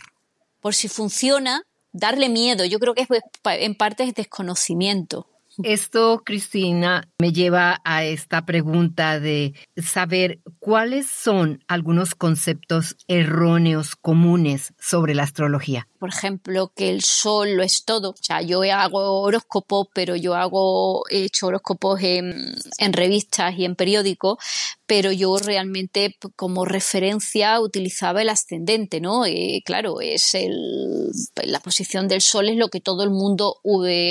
por 0.60 0.76
si 0.76 0.88
funciona, 0.88 1.64
darle 1.92 2.30
miedo. 2.30 2.66
Yo 2.66 2.80
creo 2.80 2.94
que 2.94 3.02
es, 3.02 3.08
en 3.44 3.76
parte 3.76 4.04
es 4.04 4.14
desconocimiento. 4.14 5.28
Esto, 5.64 6.22
Cristina, 6.24 7.10
me 7.20 7.34
lleva 7.34 7.82
a 7.84 8.04
esta 8.04 8.46
pregunta 8.46 9.20
de 9.20 9.56
saber 9.76 10.40
cuáles 10.60 11.08
son 11.08 11.64
algunos 11.68 12.14
conceptos 12.14 12.96
erróneos 13.08 13.96
comunes 13.96 14.74
sobre 14.80 15.16
la 15.16 15.24
astrología. 15.24 15.88
Por 16.00 16.10
ejemplo, 16.10 16.72
que 16.76 16.92
el 16.92 17.02
sol 17.02 17.56
lo 17.56 17.64
es 17.64 17.86
todo. 17.86 18.12
O 18.12 18.16
sea, 18.22 18.42
yo 18.44 18.62
hago 18.62 19.22
horóscopos, 19.22 19.88
pero 19.94 20.16
yo 20.16 20.36
hago, 20.36 21.04
he 21.10 21.24
hecho 21.24 21.48
horóscopos 21.48 22.02
en, 22.04 22.54
en 22.78 22.94
revistas 22.94 23.58
y 23.58 23.66
en 23.66 23.76
periódicos, 23.76 24.38
pero 24.86 25.12
yo 25.12 25.38
realmente 25.38 26.16
como 26.36 26.66
referencia 26.66 27.60
utilizaba 27.60 28.22
el 28.22 28.30
ascendente, 28.30 29.02
¿no? 29.02 29.26
Eh, 29.26 29.64
claro, 29.66 30.02
es 30.02 30.36
el, 30.36 31.10
la 31.44 31.60
posición 31.62 32.08
del 32.08 32.22
sol 32.22 32.50
es 32.50 32.58
lo 32.58 32.70
que 32.70 32.80
todo 32.80 33.04
el 33.04 33.10
mundo 33.10 33.56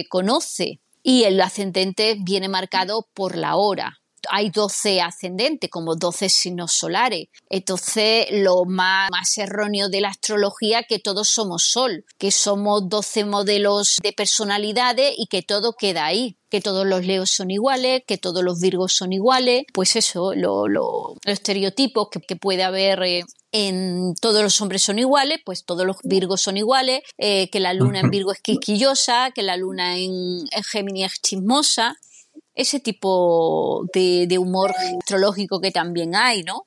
conoce 0.09 0.81
y 1.09 1.23
el 1.23 1.41
ascendente 1.41 2.17
viene 2.19 2.49
marcado 2.49 3.07
por 3.15 3.37
la 3.37 3.55
hora. 3.55 3.99
Hay 4.31 4.51
12 4.51 5.01
ascendentes, 5.01 5.71
como 5.71 5.97
12 5.97 6.29
signos 6.29 6.73
solares. 6.73 7.29
Entonces, 7.51 8.27
lo 8.31 8.65
más, 8.65 9.11
más 9.11 9.37
erróneo 9.39 9.89
de 9.89 10.01
la 10.01 10.09
astrología 10.09 10.83
que 10.83 10.99
todos 10.99 11.29
somos 11.29 11.65
sol, 11.65 12.05
que 12.19 12.31
somos 12.31 12.89
12 12.89 13.25
modelos 13.25 13.97
de 14.03 14.13
personalidades 14.13 15.15
y 15.17 15.27
que 15.27 15.43
todo 15.43 15.75
queda 15.75 16.07
ahí 16.07 16.37
que 16.49 16.61
todos 16.61 16.87
los 16.87 17.05
leos 17.05 17.31
son 17.31 17.51
iguales, 17.51 18.03
que 18.07 18.19
todos 18.19 18.43
los 18.43 18.61
virgos 18.61 18.95
son 18.95 19.13
iguales, 19.13 19.65
pues 19.73 19.97
eso, 19.97 20.33
los 20.35 21.19
estereotipos 21.25 22.09
que, 22.09 22.37
puede 22.37 22.63
haber 22.63 23.03
eh, 23.03 23.25
en 23.53 24.15
todos 24.21 24.43
los 24.43 24.61
hombres 24.61 24.83
son 24.83 24.99
iguales, 24.99 25.41
pues 25.45 25.65
todos 25.65 25.87
los 25.87 25.97
virgos 26.05 26.43
son 26.43 26.57
iguales, 26.57 27.03
eh, 27.19 27.49
que 27.51 27.61
la 27.61 27.73
luna 27.75 28.01
en 28.01 28.11
Virgo 28.11 28.33
es 28.33 28.41
quisquillosa, 28.41 29.31
que 29.35 29.43
la 29.43 29.57
luna 29.57 29.97
en, 29.97 30.13
en 30.51 30.65
Géminis 30.65 31.13
es 31.13 31.23
chismosa, 31.23 31.97
ese 32.57 32.81
tipo 32.81 33.85
de, 33.93 34.39
humor 34.39 34.73
astrológico 34.99 35.61
que 35.61 35.71
también 35.71 36.17
hay, 36.17 36.43
¿no? 36.43 36.67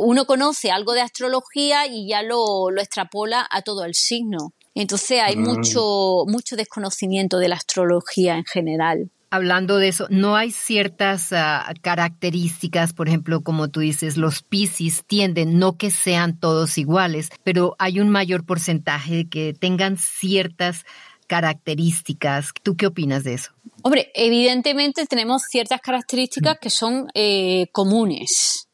uno 0.00 0.26
conoce 0.26 0.70
algo 0.70 0.92
de 0.92 1.00
astrología 1.00 1.86
y 1.86 2.06
ya 2.08 2.22
lo, 2.22 2.70
lo 2.70 2.82
extrapola 2.82 3.46
a 3.50 3.62
todo 3.62 3.84
el 3.84 3.94
signo. 3.94 4.52
Entonces 4.74 5.22
hay 5.22 5.36
mm. 5.36 5.42
mucho, 5.42 6.24
mucho 6.26 6.56
desconocimiento 6.56 7.38
de 7.38 7.48
la 7.48 7.56
astrología 7.56 8.36
en 8.36 8.44
general. 8.44 9.10
Hablando 9.30 9.78
de 9.78 9.88
eso, 9.88 10.06
¿no 10.08 10.36
hay 10.36 10.52
ciertas 10.52 11.32
ah, 11.32 11.72
características, 11.80 12.92
por 12.92 13.08
ejemplo, 13.08 13.40
como 13.40 13.68
tú 13.68 13.80
dices, 13.80 14.16
los 14.16 14.42
Piscis 14.42 15.02
tienden, 15.04 15.58
no 15.58 15.76
que 15.76 15.90
sean 15.90 16.38
todos 16.38 16.78
iguales, 16.78 17.30
pero 17.42 17.74
hay 17.78 17.98
un 17.98 18.08
mayor 18.08 18.44
porcentaje 18.44 19.14
de 19.14 19.28
que 19.28 19.52
tengan 19.52 19.96
ciertas 19.96 20.84
características. 21.26 22.50
¿Tú 22.62 22.76
qué 22.76 22.86
opinas 22.86 23.24
de 23.24 23.34
eso? 23.34 23.52
Hombre, 23.82 24.10
evidentemente 24.14 25.06
tenemos 25.06 25.42
ciertas 25.50 25.80
características 25.80 26.58
que 26.60 26.70
son 26.70 27.08
eh, 27.14 27.68
comunes. 27.72 28.68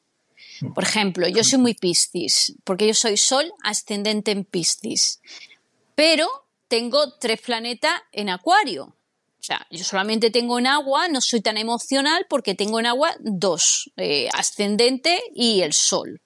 Por 0.74 0.84
ejemplo, 0.84 1.26
yo 1.26 1.42
soy 1.42 1.58
muy 1.58 1.74
Piscis, 1.74 2.54
porque 2.62 2.86
yo 2.86 2.94
soy 2.94 3.16
Sol 3.16 3.52
ascendente 3.64 4.30
en 4.30 4.44
Piscis 4.44 5.20
pero 5.94 6.28
tengo 6.68 7.12
tres 7.18 7.40
planetas 7.40 7.92
en 8.12 8.28
Acuario. 8.28 8.84
O 8.84 9.44
sea, 9.44 9.66
yo 9.70 9.84
solamente 9.84 10.30
tengo 10.30 10.58
en 10.58 10.68
agua, 10.68 11.08
no 11.08 11.20
soy 11.20 11.40
tan 11.40 11.56
emocional 11.58 12.26
porque 12.28 12.54
tengo 12.54 12.78
en 12.78 12.86
agua 12.86 13.14
dos, 13.20 13.90
eh, 13.96 14.28
ascendente 14.32 15.20
y 15.34 15.62
el 15.62 15.72
sol. 15.72 16.20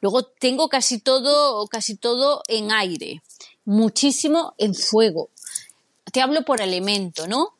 Luego 0.00 0.24
tengo 0.24 0.68
casi 0.68 0.98
todo, 1.00 1.66
casi 1.68 1.96
todo 1.96 2.42
en 2.48 2.72
aire, 2.72 3.22
muchísimo 3.64 4.54
en 4.58 4.74
fuego. 4.74 5.30
Te 6.12 6.22
hablo 6.22 6.42
por 6.42 6.60
elemento, 6.60 7.26
¿no? 7.26 7.54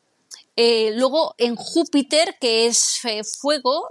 Eh, 0.55 0.91
luego 0.95 1.33
en 1.37 1.55
Júpiter, 1.55 2.37
que 2.39 2.67
es 2.67 2.99
eh, 3.05 3.23
fuego, 3.23 3.89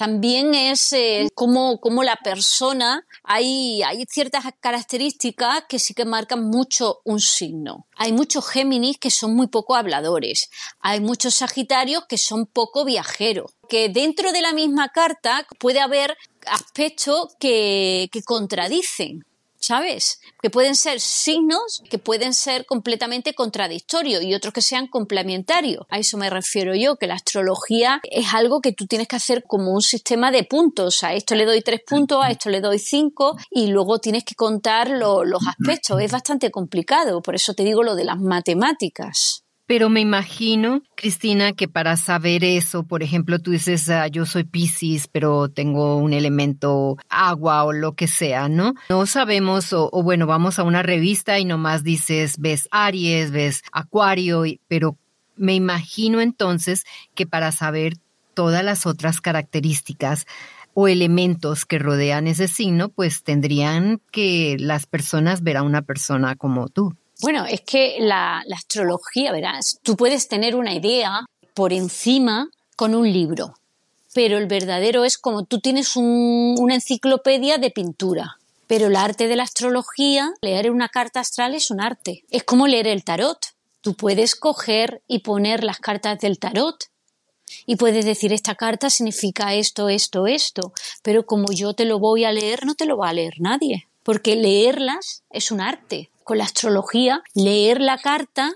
también 0.00 0.54
es 0.54 0.94
eh, 0.94 1.28
como, 1.34 1.78
la 2.02 2.16
persona, 2.16 3.06
hay, 3.22 3.82
hay 3.82 4.06
ciertas 4.06 4.46
características 4.58 5.64
que 5.68 5.78
sí 5.78 5.92
que 5.92 6.06
marcan 6.06 6.42
mucho 6.42 7.02
un 7.04 7.20
signo. 7.20 7.86
Hay 7.96 8.14
muchos 8.14 8.48
Géminis 8.48 8.96
que 8.96 9.10
son 9.10 9.36
muy 9.36 9.48
poco 9.48 9.76
habladores, 9.76 10.48
hay 10.80 11.00
muchos 11.00 11.34
Sagitarios 11.34 12.06
que 12.08 12.16
son 12.16 12.46
poco 12.46 12.86
viajeros, 12.86 13.52
que 13.68 13.90
dentro 13.90 14.32
de 14.32 14.40
la 14.40 14.54
misma 14.54 14.88
carta 14.88 15.46
puede 15.58 15.80
haber 15.80 16.16
aspectos 16.46 17.36
que, 17.38 18.08
que 18.10 18.22
contradicen. 18.22 19.26
¿Sabes? 19.60 20.20
Que 20.42 20.50
pueden 20.50 20.74
ser 20.74 21.00
signos 21.00 21.82
que 21.88 21.98
pueden 21.98 22.34
ser 22.34 22.66
completamente 22.66 23.34
contradictorios 23.34 24.22
y 24.22 24.34
otros 24.34 24.52
que 24.52 24.62
sean 24.62 24.88
complementarios. 24.88 25.86
A 25.90 25.98
eso 25.98 26.16
me 26.16 26.30
refiero 26.30 26.74
yo, 26.74 26.96
que 26.96 27.06
la 27.06 27.14
astrología 27.14 28.00
es 28.04 28.34
algo 28.34 28.60
que 28.60 28.72
tú 28.72 28.86
tienes 28.86 29.06
que 29.06 29.16
hacer 29.16 29.44
como 29.46 29.72
un 29.72 29.82
sistema 29.82 30.30
de 30.30 30.44
puntos. 30.44 31.04
A 31.04 31.14
esto 31.14 31.34
le 31.34 31.44
doy 31.44 31.62
tres 31.62 31.80
puntos, 31.86 32.24
a 32.24 32.30
esto 32.30 32.50
le 32.50 32.60
doy 32.60 32.78
cinco 32.78 33.36
y 33.50 33.68
luego 33.68 33.98
tienes 33.98 34.24
que 34.24 34.34
contar 34.34 34.90
los 34.90 35.46
aspectos. 35.46 36.00
Es 36.00 36.10
bastante 36.10 36.50
complicado, 36.50 37.22
por 37.22 37.34
eso 37.34 37.54
te 37.54 37.62
digo 37.62 37.82
lo 37.82 37.94
de 37.94 38.04
las 38.04 38.18
matemáticas. 38.18 39.44
Pero 39.70 39.88
me 39.88 40.00
imagino, 40.00 40.82
Cristina, 40.96 41.52
que 41.52 41.68
para 41.68 41.96
saber 41.96 42.42
eso, 42.42 42.82
por 42.82 43.04
ejemplo, 43.04 43.38
tú 43.38 43.52
dices, 43.52 43.88
ah, 43.88 44.08
yo 44.08 44.26
soy 44.26 44.42
Pisces, 44.42 45.06
pero 45.06 45.48
tengo 45.48 45.94
un 45.98 46.12
elemento 46.12 46.96
agua 47.08 47.62
o 47.62 47.72
lo 47.72 47.92
que 47.92 48.08
sea, 48.08 48.48
¿no? 48.48 48.74
No 48.88 49.06
sabemos, 49.06 49.72
o, 49.72 49.88
bueno, 50.02 50.26
vamos 50.26 50.58
a 50.58 50.64
una 50.64 50.82
revista 50.82 51.38
y 51.38 51.44
nomás 51.44 51.84
dices, 51.84 52.40
ves 52.40 52.66
Aries, 52.72 53.30
ves 53.30 53.62
Acuario, 53.70 54.42
pero 54.66 54.98
me 55.36 55.54
imagino 55.54 56.20
entonces 56.20 56.82
que 57.14 57.28
para 57.28 57.52
saber 57.52 57.92
todas 58.34 58.64
las 58.64 58.86
otras 58.86 59.20
características 59.20 60.26
o 60.74 60.88
elementos 60.88 61.64
que 61.64 61.78
rodean 61.78 62.26
ese 62.26 62.48
signo, 62.48 62.88
pues 62.88 63.22
tendrían 63.22 64.00
que 64.10 64.56
las 64.58 64.86
personas 64.86 65.44
ver 65.44 65.58
a 65.58 65.62
una 65.62 65.82
persona 65.82 66.34
como 66.34 66.68
tú. 66.68 66.96
Bueno, 67.22 67.44
es 67.44 67.60
que 67.60 67.98
la, 68.00 68.42
astrología, 68.54 69.32
verás, 69.32 69.78
tú 69.82 69.96
puedes 69.96 70.28
tener 70.28 70.56
una 70.56 70.74
idea 70.74 71.26
por 71.54 71.72
encima 71.72 72.48
con 72.76 72.94
un 72.94 73.12
libro, 73.12 73.54
pero 74.14 74.38
el 74.38 74.46
verdadero 74.46 75.04
es 75.04 75.18
como 75.18 75.44
tú 75.44 75.60
tienes 75.60 75.96
una 75.96 76.74
enciclopedia 76.74 77.58
de 77.58 77.70
pintura. 77.70 78.36
Pero 78.66 78.86
el 78.86 78.96
arte 78.96 79.26
de 79.26 79.36
la 79.36 79.42
astrología, 79.42 80.30
leer 80.40 80.70
una 80.70 80.88
carta 80.88 81.20
astral 81.20 81.54
es 81.54 81.70
un 81.70 81.80
arte. 81.80 82.24
Es 82.30 82.44
como 82.44 82.68
leer 82.68 82.86
el 82.86 83.02
tarot. 83.02 83.38
Tú 83.80 83.94
puedes 83.94 84.36
coger 84.36 85.02
y 85.08 85.18
poner 85.18 85.64
las 85.64 85.80
cartas 85.80 86.20
del 86.20 86.38
tarot 86.38 86.84
y 87.66 87.76
puedes 87.76 88.04
decir 88.04 88.32
esta 88.32 88.54
carta 88.54 88.88
significa 88.88 89.54
esto, 89.54 89.88
esto, 89.88 90.26
esto, 90.26 90.72
pero 91.02 91.26
como 91.26 91.52
yo 91.52 91.74
te 91.74 91.84
lo 91.84 91.98
voy 91.98 92.24
a 92.24 92.32
leer, 92.32 92.64
no 92.64 92.76
te 92.76 92.86
lo 92.86 92.96
va 92.96 93.08
a 93.08 93.12
leer 93.12 93.34
nadie, 93.40 93.88
porque 94.04 94.36
leerlas 94.36 95.24
es 95.30 95.50
un 95.50 95.60
arte 95.60 96.09
con 96.24 96.38
la 96.38 96.44
astrología, 96.44 97.22
leer 97.34 97.80
la 97.80 97.98
carta 97.98 98.52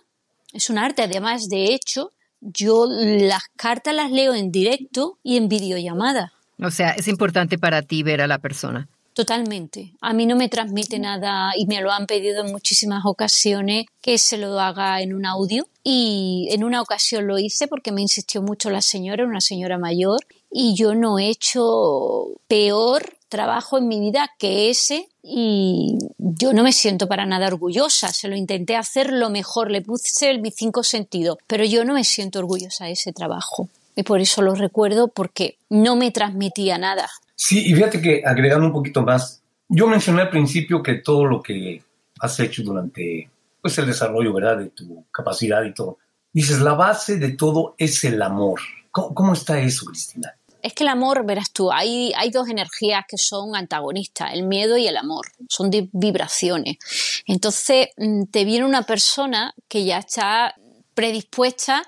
es 0.54 0.71
un 0.71 0.78
arte. 0.78 1.02
Además, 1.02 1.49
de 1.49 1.75
hecho, 1.75 2.12
yo 2.40 2.87
las 2.88 3.42
cartas 3.56 3.94
las 3.94 4.11
leo 4.11 4.35
en 4.35 4.50
directo 4.50 5.18
y 5.23 5.37
en 5.37 5.49
videollamada. 5.49 6.33
O 6.62 6.71
sea, 6.71 6.92
es 6.92 7.09
importante 7.09 7.59
para 7.59 7.83
ti 7.83 8.02
ver 8.02 8.21
a 8.21 8.26
la 8.26 8.38
persona. 8.38 8.88
Totalmente. 9.12 9.92
A 10.00 10.12
mí 10.12 10.26
no 10.26 10.35
me 10.35 10.49
transmite 10.49 10.99
nada 10.99 11.52
y 11.56 11.66
me 11.66 11.80
lo 11.80 11.92
han 11.92 12.06
pedido 12.06 12.44
en 12.44 12.50
muchísimas 12.50 13.04
ocasiones 13.04 13.87
que 14.00 14.18
se 14.18 14.38
lo 14.38 14.59
haga 14.59 15.00
en 15.02 15.14
un 15.14 15.25
audio. 15.25 15.68
Y 15.85 16.49
en 16.50 16.64
una 16.64 16.83
ocasión 16.83 17.26
lo 17.26 17.38
hice 17.38 17.68
porque 17.68 17.92
me 17.92 18.02
insistió 18.02 18.42
mucho 18.42 18.71
la 18.71 18.80
señora, 18.80 19.25
una 19.25 19.40
señora 19.40 19.78
mayor, 19.78 20.21
y 20.50 20.75
yo 20.75 20.94
no 20.94 21.18
he 21.18 21.28
hecho 21.28 22.26
peor 22.49 23.13
trabajo 23.34 23.78
en 23.78 23.88
mi 23.88 23.98
vida 23.98 24.30
que 24.38 24.70
ese 24.70 25.08
y 25.20 25.98
yo 26.18 26.52
no 26.52 26.62
me 26.62 26.72
siento 26.72 27.08
para 27.08 27.26
nada 27.26 27.48
orgullosa. 27.48 28.12
Se 28.12 28.28
lo 28.28 28.36
intenté 28.36 28.76
hacer 28.76 29.12
lo 29.12 29.28
mejor, 29.28 29.72
le 29.72 29.82
puse 29.82 30.38
mis 30.38 30.54
cinco 30.54 30.84
sentidos, 30.84 31.38
pero 31.48 31.64
yo 31.64 31.84
no 31.84 31.94
me 31.94 32.04
siento 32.04 32.38
orgullosa 32.38 32.84
de 32.84 32.92
ese 32.92 33.12
trabajo. 33.12 33.68
Y 33.96 34.04
por 34.04 34.20
eso 34.20 34.40
lo 34.40 34.54
recuerdo 34.54 35.08
porque 35.08 35.56
no 35.68 35.96
me 35.96 36.12
transmitía 36.12 36.78
nada. 36.78 37.08
Sí, 37.34 37.68
y 37.68 37.74
fíjate 37.74 38.00
que 38.00 38.22
agregando 38.24 38.66
un 38.66 38.72
poquito 38.72 39.02
más, 39.02 39.42
yo 39.68 39.88
mencioné 39.88 40.22
al 40.22 40.30
principio 40.30 40.80
que 40.80 40.94
todo 40.94 41.24
lo 41.24 41.42
que 41.42 41.82
has 42.20 42.38
hecho 42.38 42.62
durante 42.62 43.28
pues, 43.60 43.76
el 43.78 43.86
desarrollo 43.86 44.32
¿verdad? 44.32 44.58
de 44.58 44.66
tu 44.66 45.04
capacidad 45.10 45.64
y 45.64 45.74
todo, 45.74 45.98
dices, 46.32 46.60
la 46.60 46.74
base 46.74 47.16
de 47.16 47.32
todo 47.32 47.74
es 47.78 48.04
el 48.04 48.22
amor. 48.22 48.60
cómo 48.92 49.32
está 49.32 49.58
eso, 49.58 49.86
Cristina? 49.86 50.32
Es 50.64 50.73
que 50.73 50.83
el 50.85 50.88
amor, 50.88 51.26
verás 51.26 51.52
tú, 51.52 51.71
hay, 51.71 52.14
hay 52.16 52.30
dos 52.30 52.49
energías 52.49 53.04
que 53.06 53.18
son 53.18 53.54
antagonistas, 53.54 54.33
el 54.33 54.44
miedo 54.44 54.78
y 54.78 54.88
el 54.88 54.97
amor, 54.97 55.26
son 55.47 55.71
vibraciones. 55.92 56.78
Entonces 57.26 57.88
mm, 57.99 58.25
te 58.33 58.47
viene 58.47 58.64
una 58.64 58.85
persona 58.85 59.52
que 59.68 59.85
ya 59.85 59.99
está 59.99 60.54
predispuesta 60.94 61.83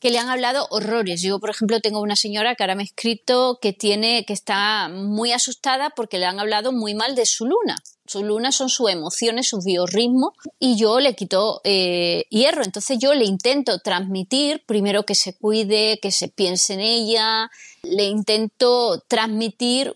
que 0.00 0.10
le 0.10 0.18
han 0.18 0.28
hablado 0.28 0.66
horrores. 0.70 1.22
Yo, 1.22 1.40
por 1.40 1.48
ejemplo, 1.48 1.80
tengo 1.80 2.02
una 2.02 2.14
señora 2.14 2.54
que 2.54 2.62
ahora 2.62 2.74
me 2.74 2.82
ha 2.82 2.84
escrito 2.84 3.58
que 3.58 3.72
tiene, 3.72 4.26
que 4.26 4.34
está 4.34 4.90
muy 4.90 5.32
asustada 5.32 5.88
porque 5.88 6.18
le 6.18 6.26
han 6.26 6.40
hablado 6.40 6.72
muy 6.72 6.94
mal 6.94 7.14
de 7.14 7.24
su 7.24 7.46
luna. 7.46 7.76
Su 8.08 8.24
luna 8.24 8.52
son 8.52 8.70
sus 8.70 8.88
emociones, 8.88 9.48
sus 9.48 9.64
biorritmos, 9.64 10.32
y 10.58 10.76
yo 10.76 10.98
le 10.98 11.14
quito 11.14 11.60
eh, 11.62 12.24
hierro. 12.30 12.64
Entonces 12.64 12.98
yo 12.98 13.12
le 13.12 13.26
intento 13.26 13.80
transmitir, 13.80 14.64
primero 14.64 15.04
que 15.04 15.14
se 15.14 15.34
cuide, 15.34 15.98
que 16.00 16.10
se 16.10 16.28
piense 16.28 16.72
en 16.72 16.80
ella, 16.80 17.50
le 17.82 18.04
intento 18.04 19.04
transmitir, 19.08 19.92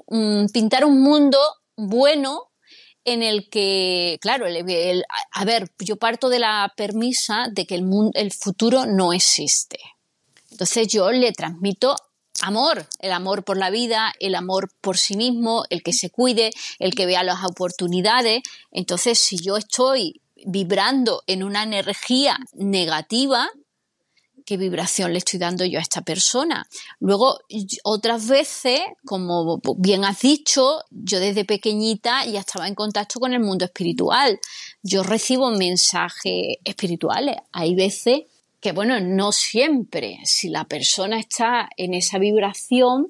pintar 0.52 0.84
un 0.84 1.02
mundo 1.02 1.38
bueno 1.76 2.50
en 3.04 3.22
el 3.22 3.48
que, 3.48 4.18
claro, 4.20 4.44
a 4.46 5.44
ver, 5.44 5.70
yo 5.78 5.96
parto 5.96 6.28
de 6.28 6.38
la 6.38 6.70
permisa 6.76 7.46
de 7.50 7.66
que 7.66 7.74
el, 7.74 7.82
mundo, 7.82 8.12
el 8.14 8.30
futuro 8.30 8.84
no 8.84 9.14
existe. 9.14 9.78
Entonces 10.50 10.86
yo 10.88 11.10
le 11.10 11.32
transmito 11.32 11.96
amor, 12.40 12.86
el 12.98 13.12
amor 13.12 13.44
por 13.44 13.56
la 13.56 13.70
vida, 13.70 14.12
el 14.18 14.34
amor 14.34 14.70
por 14.80 14.96
sí 14.96 15.16
mismo, 15.16 15.64
el 15.70 15.82
que 15.82 15.92
se 15.92 16.10
cuide, 16.10 16.50
el 16.78 16.94
que 16.94 17.06
vea 17.06 17.22
las 17.22 17.44
oportunidades. 17.44 18.42
Entonces, 18.70 19.18
si 19.18 19.36
yo 19.36 19.56
estoy 19.56 20.20
vibrando 20.44 21.22
en 21.26 21.42
una 21.42 21.62
energía 21.62 22.38
negativa, 22.54 23.48
qué 24.44 24.56
vibración 24.56 25.12
le 25.12 25.18
estoy 25.18 25.38
dando 25.38 25.64
yo 25.64 25.78
a 25.78 25.82
esta 25.82 26.02
persona. 26.02 26.66
Luego, 27.00 27.38
otras 27.84 28.26
veces, 28.26 28.80
como 29.04 29.60
bien 29.76 30.04
has 30.04 30.20
dicho, 30.20 30.80
yo 30.90 31.20
desde 31.20 31.44
pequeñita 31.44 32.24
ya 32.24 32.40
estaba 32.40 32.66
en 32.66 32.74
contacto 32.74 33.20
con 33.20 33.32
el 33.32 33.40
mundo 33.40 33.64
espiritual. 33.64 34.40
Yo 34.82 35.02
recibo 35.02 35.50
mensajes 35.50 36.56
espirituales. 36.64 37.36
Hay 37.52 37.74
veces 37.74 38.22
que, 38.62 38.72
bueno, 38.72 38.98
no 39.00 39.32
siempre, 39.32 40.20
si 40.24 40.48
la 40.48 40.64
persona 40.64 41.18
está 41.18 41.68
en 41.76 41.92
esa 41.92 42.18
vibración, 42.18 43.08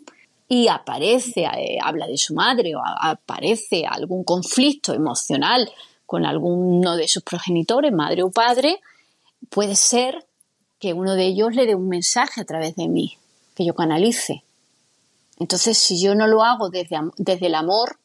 y 0.49 0.69
aparece, 0.69 1.45
eh, 1.45 1.79
habla 1.83 2.07
de 2.07 2.19
su 2.19 2.35
madre 2.35 2.75
o 2.77 2.83
aparece 2.85 3.87
algún 3.87 4.23
conflicto 4.23 4.93
emocional 4.93 5.71
con 6.05 6.27
alguno 6.27 6.97
de 6.97 7.09
sus 7.09 7.23
progenitores, 7.23 7.91
madre 7.91 8.23
o 8.23 8.31
padre, 8.31 8.81
puede 9.49 9.77
ser 9.77 10.27
que 10.79 10.93
uno 10.93 11.15
de 11.15 11.25
ellos 11.25 11.55
le 11.55 11.65
dé 11.65 11.75
un 11.75 11.88
mensaje 11.88 12.43
a 12.43 12.45
través 12.45 12.77
de 12.77 12.88
mí, 12.88 13.17
que 13.55 13.65
yo 13.65 13.75
canalice. 13.75 14.45
Entonces, 15.38 15.79
si 15.79 16.03
yo 16.03 16.15
no 16.15 16.27
lo 16.27 16.45
hago 16.45 16.69
desde, 16.69 16.99
desde 17.17 17.47
el 17.47 17.55
amor, 17.55 17.99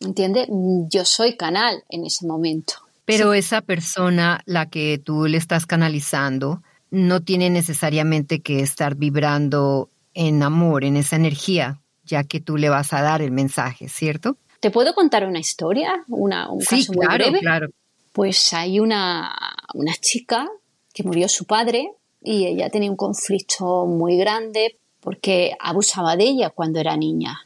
¿entiendes? 0.00 0.48
Yo 0.88 1.04
soy 1.04 1.36
canal 1.36 1.84
en 1.90 2.06
ese 2.06 2.26
momento. 2.26 2.74
Pero 3.04 3.34
esa 3.34 3.60
persona, 3.60 4.40
la 4.46 4.66
que 4.66 4.96
tú 4.96 5.26
le 5.26 5.36
estás 5.36 5.66
canalizando, 5.66 6.62
no 6.90 7.22
tiene 7.22 7.50
necesariamente 7.50 8.40
que 8.40 8.60
estar 8.60 8.94
vibrando 8.94 9.90
en 10.14 10.42
amor, 10.42 10.84
en 10.84 10.96
esa 10.96 11.16
energía, 11.16 11.80
ya 12.04 12.24
que 12.24 12.40
tú 12.40 12.56
le 12.56 12.68
vas 12.68 12.92
a 12.92 13.02
dar 13.02 13.22
el 13.22 13.32
mensaje, 13.32 13.88
¿cierto? 13.88 14.36
¿Te 14.60 14.70
puedo 14.70 14.94
contar 14.94 15.26
una 15.26 15.38
historia? 15.38 16.04
Una, 16.08 16.50
un 16.50 16.62
sí, 16.62 16.80
caso 16.80 16.92
muy 16.92 17.06
claro, 17.06 17.24
breve? 17.24 17.40
claro. 17.40 17.68
Pues 18.12 18.52
hay 18.52 18.80
una, 18.80 19.34
una 19.74 19.92
chica 20.00 20.48
que 20.94 21.02
murió 21.02 21.28
su 21.28 21.44
padre 21.44 21.92
y 22.22 22.46
ella 22.46 22.70
tenía 22.70 22.90
un 22.90 22.96
conflicto 22.96 23.84
muy 23.84 24.16
grande 24.16 24.78
porque 25.00 25.52
abusaba 25.60 26.16
de 26.16 26.24
ella 26.24 26.50
cuando 26.50 26.80
era 26.80 26.96
niña. 26.96 27.38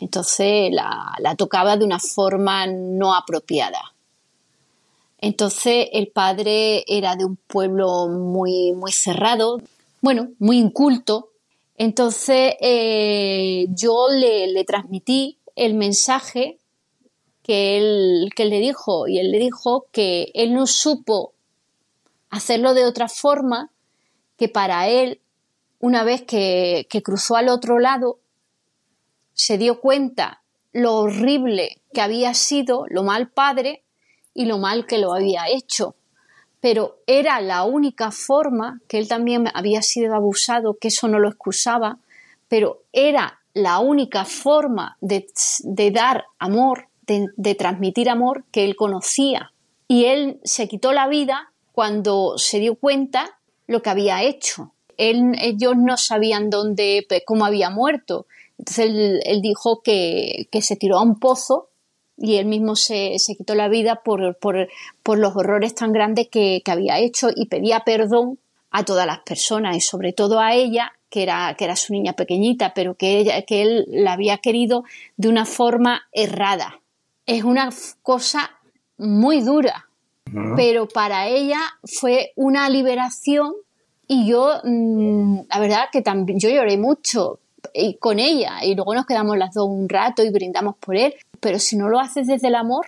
Entonces 0.00 0.72
la, 0.72 1.14
la 1.18 1.34
tocaba 1.36 1.76
de 1.76 1.84
una 1.84 1.98
forma 1.98 2.66
no 2.66 3.14
apropiada. 3.14 3.93
Entonces 5.24 5.88
el 5.94 6.08
padre 6.08 6.84
era 6.86 7.16
de 7.16 7.24
un 7.24 7.36
pueblo 7.36 8.08
muy, 8.08 8.72
muy 8.72 8.92
cerrado, 8.92 9.58
bueno, 10.02 10.28
muy 10.38 10.58
inculto. 10.58 11.30
Entonces 11.78 12.56
eh, 12.60 13.66
yo 13.70 14.08
le, 14.10 14.48
le, 14.48 14.64
transmití 14.64 15.38
el 15.56 15.72
mensaje 15.72 16.58
que 17.42 17.78
él, 17.78 18.32
que 18.36 18.44
le 18.44 18.60
dijo 18.60 19.08
y 19.08 19.18
él 19.18 19.30
le 19.30 19.38
dijo 19.38 19.86
que 19.92 20.30
él 20.34 20.52
no 20.52 20.66
supo 20.66 21.32
hacerlo 22.28 22.74
de 22.74 22.84
otra 22.84 23.08
forma, 23.08 23.70
que 24.36 24.50
para 24.50 24.88
él, 24.88 25.22
una 25.80 26.04
vez 26.04 26.20
que, 26.20 26.86
cruzó 27.02 27.36
al 27.36 27.48
otro 27.48 27.78
lado, 27.78 28.18
se 29.32 29.56
dio 29.56 29.80
cuenta 29.80 30.42
lo 30.74 30.96
horrible 30.96 31.80
que 31.94 32.02
había 32.02 32.34
sido, 32.34 32.84
lo 32.90 33.04
mal 33.04 33.30
padre 33.30 33.83
y 34.34 34.46
lo 34.46 34.58
mal 34.58 34.86
que 34.86 34.98
lo 34.98 35.14
había 35.14 35.48
hecho. 35.48 35.94
Pero 36.60 36.98
era 37.06 37.40
la 37.40 37.64
única 37.64 38.10
forma, 38.10 38.80
que 38.88 38.98
él 38.98 39.08
también 39.08 39.48
había 39.54 39.82
sido 39.82 40.14
abusado, 40.14 40.76
que 40.80 40.88
eso 40.88 41.08
no 41.08 41.18
lo 41.18 41.28
excusaba, 41.28 41.98
pero 42.48 42.82
era 42.92 43.40
la 43.54 43.78
única 43.78 44.24
forma 44.24 44.96
de, 45.00 45.26
dar 45.92 46.24
amor, 46.38 46.88
de, 47.06 47.28
de, 47.36 47.54
transmitir 47.54 48.10
amor 48.10 48.44
que 48.50 48.64
él 48.64 48.76
conocía. 48.76 49.52
Y 49.86 50.06
él 50.06 50.40
se 50.42 50.66
quitó 50.66 50.92
la 50.92 51.06
vida 51.06 51.52
cuando 51.72 52.38
se 52.38 52.58
dio 52.60 52.76
cuenta 52.76 53.38
lo 53.66 53.82
que 53.82 53.90
había 53.90 54.22
hecho. 54.22 54.72
ellos 54.96 55.74
no 55.76 55.96
sabían 55.96 56.50
dónde, 56.50 57.06
cómo 57.26 57.44
había 57.44 57.70
muerto. 57.70 58.26
Entonces 58.58 59.20
él, 59.24 59.42
dijo 59.42 59.82
que, 59.82 60.48
se 60.60 60.76
tiró 60.76 60.98
a 60.98 61.02
un 61.02 61.18
pozo 61.18 61.70
y 62.16 62.36
él 62.36 62.46
mismo 62.46 62.76
se, 62.76 63.16
quitó 63.36 63.54
la 63.54 63.68
vida 63.68 64.02
por, 64.04 64.20
los 64.20 65.36
horrores 65.36 65.74
tan 65.74 65.92
grandes 65.92 66.28
que, 66.28 66.62
había 66.66 66.98
hecho 66.98 67.28
y 67.34 67.46
pedía 67.46 67.80
perdón 67.80 68.38
a 68.70 68.84
todas 68.84 69.06
las 69.06 69.20
personas 69.20 69.76
y 69.76 69.80
sobre 69.80 70.12
todo 70.12 70.40
a 70.40 70.54
ella, 70.54 70.92
que 71.10 71.22
era, 71.22 71.54
que 71.56 71.64
era 71.64 71.76
su 71.76 71.92
niña 71.92 72.14
pequeñita, 72.14 72.74
pero 72.74 72.94
que, 72.94 73.18
ella, 73.18 73.42
que 73.42 73.62
él 73.62 73.84
la 73.88 74.12
había 74.12 74.38
querido 74.38 74.84
de 75.16 75.28
una 75.28 75.46
forma 75.46 76.02
errada. 76.12 76.80
Es 77.26 77.44
una 77.44 77.70
cosa 78.02 78.50
muy 78.96 79.40
dura, 79.40 79.88
pero 80.56 80.88
para 80.88 81.28
ella 81.28 81.60
fue 81.84 82.32
una 82.36 82.68
liberación 82.68 83.54
y 84.06 84.28
yo, 84.28 84.60
mm, 84.64 85.40
la 85.48 85.60
verdad 85.60 85.84
que 85.92 86.02
también 86.02 86.38
yo 86.38 86.50
lloré 86.50 86.76
mucho 86.76 87.40
y 87.74 87.96
con 87.98 88.18
ella 88.18 88.64
y 88.64 88.74
luego 88.74 88.94
nos 88.94 89.04
quedamos 89.04 89.36
las 89.36 89.52
dos 89.52 89.68
un 89.68 89.88
rato 89.88 90.22
y 90.22 90.30
brindamos 90.30 90.76
por 90.78 90.96
él, 90.96 91.14
pero 91.40 91.58
si 91.58 91.76
no 91.76 91.88
lo 91.88 92.00
haces 92.00 92.26
desde 92.26 92.48
el 92.48 92.54
amor, 92.54 92.86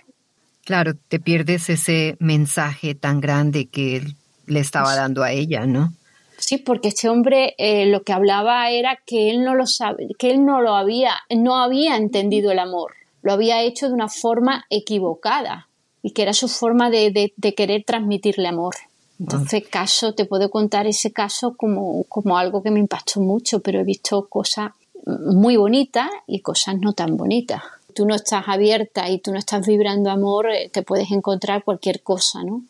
Claro, 0.67 0.95
te 1.09 1.21
pierdes 1.21 1.71
ese 1.71 2.17
mensaje 2.19 2.97
tan 2.97 3.21
grande 3.21 3.67
que 3.67 3.99
él 3.99 4.17
le 4.47 4.59
estaba 4.59 4.97
dando 4.97 5.23
a 5.23 5.31
ella, 5.31 5.65
¿no? 5.65 5.93
Sí, 6.39 6.59
porque 6.59 6.89
este 6.89 7.09
hombre 7.09 7.55
eh, 7.57 7.87
lo 7.87 8.03
que 8.03 8.13
hablaba 8.13 8.69
era 8.69 8.99
que 9.07 9.31
él 9.31 9.45
no 9.45 9.55
lo 9.55 9.67
sabe, 9.67 10.09
que 10.19 10.33
él 10.33 10.45
no 10.45 10.61
lo 10.61 10.75
había, 10.75 11.15
no 11.31 11.55
había 11.55 11.97
entendido 11.97 12.51
el 12.51 12.59
amor, 12.59 12.95
lo 13.23 13.33
había 13.33 13.63
hecho 13.63 13.87
de 13.87 13.95
una 13.95 14.09
forma 14.09 14.65
equivocada 14.69 15.69
y 16.03 16.11
que 16.11 16.23
era 16.23 16.33
su 16.33 16.49
forma 16.49 16.91
de, 16.91 17.33
querer 17.57 17.85
transmitirle 17.87 18.49
amor. 18.49 18.75
Entonces, 19.19 19.63
ah. 19.67 19.69
caso, 19.71 20.15
te 20.15 20.27
puedo 20.27 20.51
contar 20.51 20.87
ese 20.87 21.13
caso 21.13 21.57
como, 21.57 22.05
como 22.05 22.37
algo 22.37 22.63
que 22.63 22.71
me 22.71 22.81
impactó 22.81 23.21
mucho, 23.21 23.61
pero 23.61 23.81
he 23.81 23.85
visto 23.85 24.27
cosas 24.29 24.73
muy 25.07 25.57
bonitas 25.57 26.09
y 26.27 26.41
cosas 26.41 26.77
no 26.81 26.93
tan 26.93 27.17
bonitas. 27.17 27.63
Tú 27.95 28.07
no 28.07 28.15
estás 28.15 28.45
abierta 28.47 29.09
y 29.09 29.21
tú 29.21 29.33
no 29.33 29.39
estás 29.39 29.67
vibrando 29.67 30.11
amor, 30.11 30.51
eh, 30.51 30.69
te 30.71 30.83
puedes 30.83 31.11
encontrar 31.11 31.65
cualquier 31.65 32.03
cosa, 32.03 32.43
¿no? 32.43 32.63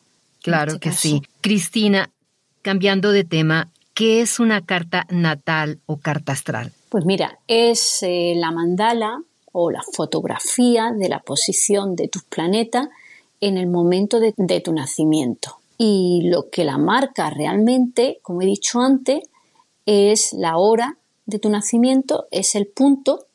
Claro 0.43 0.75
este 0.75 0.91
que 0.91 0.93
sí. 0.95 1.23
Cristina, 1.41 2.11
cambiando 2.63 3.11
de 3.11 3.25
tema, 3.25 3.71
¿qué 3.95 4.21
es 4.21 4.39
una 4.39 4.65
carta 4.65 5.07
natal 5.11 5.81
o 5.87 5.97
carta 5.97 6.33
astral? 6.33 6.73
Pues 6.89 7.05
mira, 7.05 7.39
es 7.49 8.03
eh, 8.03 8.35
la 8.37 8.53
mandala 8.53 9.21
o 9.51 9.71
la 9.71 9.83
fotografía 9.83 10.93
de 10.97 11.09
la 11.09 11.19
posición 11.19 11.97
de 11.97 12.09
tus 12.09 12.23
planetas 12.23 12.89
en 13.41 13.59
el 13.59 13.67
momento 13.67 14.21
de, 14.21 14.35
de 14.37 14.61
tu 14.61 14.73
nacimiento. 14.73 15.59
Y 15.79 16.23
lo 16.25 16.51
que 16.51 16.65
la 16.65 16.79
marca 16.79 17.31
realmente, 17.31 18.19
como 18.23 18.43
he 18.43 18.47
dicho 18.47 18.81
antes, 18.81 19.21
es 19.85 20.33
la 20.33 20.57
hora 20.57 20.99
de 21.27 21.39
tu 21.39 21.49
nacimiento, 21.51 22.27
es 22.31 22.55
el 22.55 22.67
punto 22.67 23.27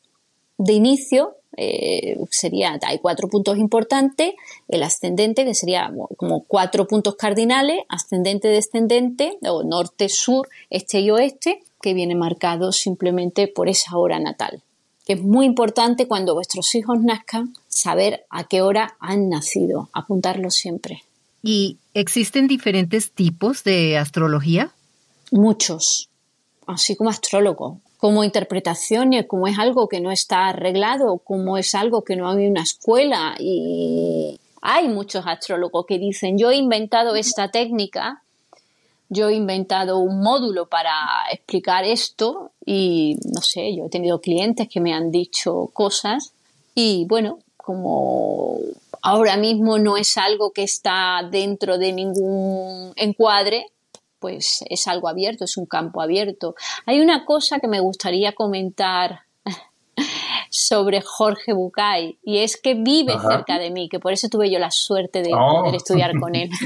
de 0.58 0.72
inicio 0.72 1.36
eh, 1.56 2.16
sería, 2.30 2.78
hay 2.82 2.98
cuatro 2.98 3.28
puntos 3.28 3.58
importantes, 3.58 4.34
el 4.68 4.82
ascendente, 4.82 5.44
que 5.44 5.54
sería 5.54 5.92
como 6.16 6.44
cuatro 6.44 6.86
puntos 6.86 7.16
cardinales, 7.16 7.80
ascendente, 7.88 8.48
descendente, 8.48 9.38
o 9.42 9.62
norte, 9.62 10.08
sur, 10.08 10.48
este 10.70 11.00
y 11.00 11.10
oeste, 11.10 11.62
que 11.80 11.94
viene 11.94 12.14
marcado 12.14 12.72
simplemente 12.72 13.48
por 13.48 13.68
esa 13.68 13.96
hora 13.98 14.18
natal. 14.18 14.62
Es 15.06 15.20
muy 15.20 15.46
importante 15.46 16.06
cuando 16.06 16.34
vuestros 16.34 16.74
hijos 16.74 17.00
nazcan 17.00 17.54
saber 17.68 18.24
a 18.30 18.44
qué 18.44 18.62
hora 18.62 18.96
han 19.00 19.28
nacido, 19.28 19.88
apuntarlo 19.92 20.50
siempre. 20.50 21.02
¿Y 21.42 21.78
existen 21.94 22.46
diferentes 22.46 23.10
tipos 23.10 23.64
de 23.64 23.98
astrología? 23.98 24.70
Muchos, 25.30 26.08
así 26.66 26.96
como 26.96 27.10
astrólogo 27.10 27.80
como 28.02 28.24
interpretación 28.24 29.12
y 29.12 29.24
como 29.28 29.46
es 29.46 29.60
algo 29.60 29.88
que 29.88 30.00
no 30.00 30.10
está 30.10 30.48
arreglado, 30.48 31.18
como 31.18 31.56
es 31.56 31.72
algo 31.76 32.02
que 32.02 32.16
no 32.16 32.28
hay 32.28 32.48
una 32.48 32.62
escuela 32.62 33.36
y 33.38 34.40
hay 34.60 34.88
muchos 34.88 35.24
astrólogos 35.24 35.86
que 35.86 36.00
dicen 36.00 36.36
yo 36.36 36.50
he 36.50 36.56
inventado 36.56 37.14
esta 37.14 37.52
técnica, 37.52 38.24
yo 39.08 39.28
he 39.28 39.34
inventado 39.34 40.00
un 40.00 40.20
módulo 40.20 40.66
para 40.66 40.92
explicar 41.30 41.84
esto 41.84 42.50
y 42.66 43.18
no 43.24 43.40
sé, 43.40 43.72
yo 43.76 43.86
he 43.86 43.88
tenido 43.88 44.20
clientes 44.20 44.66
que 44.68 44.80
me 44.80 44.92
han 44.92 45.12
dicho 45.12 45.70
cosas 45.72 46.32
y 46.74 47.06
bueno, 47.08 47.38
como 47.62 48.58
ahora 49.02 49.36
mismo 49.36 49.78
no 49.78 49.96
es 49.96 50.16
algo 50.16 50.52
que 50.52 50.62
está 50.62 51.26
dentro 51.30 51.78
de 51.78 51.92
ningún 51.92 52.92
encuadre, 52.96 53.66
pues 54.18 54.64
es 54.70 54.86
algo 54.86 55.08
abierto, 55.08 55.44
es 55.44 55.56
un 55.56 55.66
campo 55.66 56.00
abierto. 56.00 56.54
Hay 56.86 57.00
una 57.00 57.24
cosa 57.24 57.58
que 57.58 57.68
me 57.68 57.80
gustaría 57.80 58.32
comentar 58.32 59.22
sobre 60.50 61.00
Jorge 61.00 61.52
Bucay 61.52 62.18
y 62.22 62.38
es 62.38 62.56
que 62.56 62.74
vive 62.74 63.14
cerca 63.18 63.58
de 63.58 63.70
mí, 63.70 63.88
que 63.88 63.98
por 63.98 64.12
eso 64.12 64.28
tuve 64.28 64.50
yo 64.50 64.58
la 64.58 64.70
suerte 64.70 65.22
de 65.22 65.32
oh. 65.34 65.62
poder 65.62 65.74
estudiar 65.74 66.18
con 66.18 66.34
él. 66.34 66.50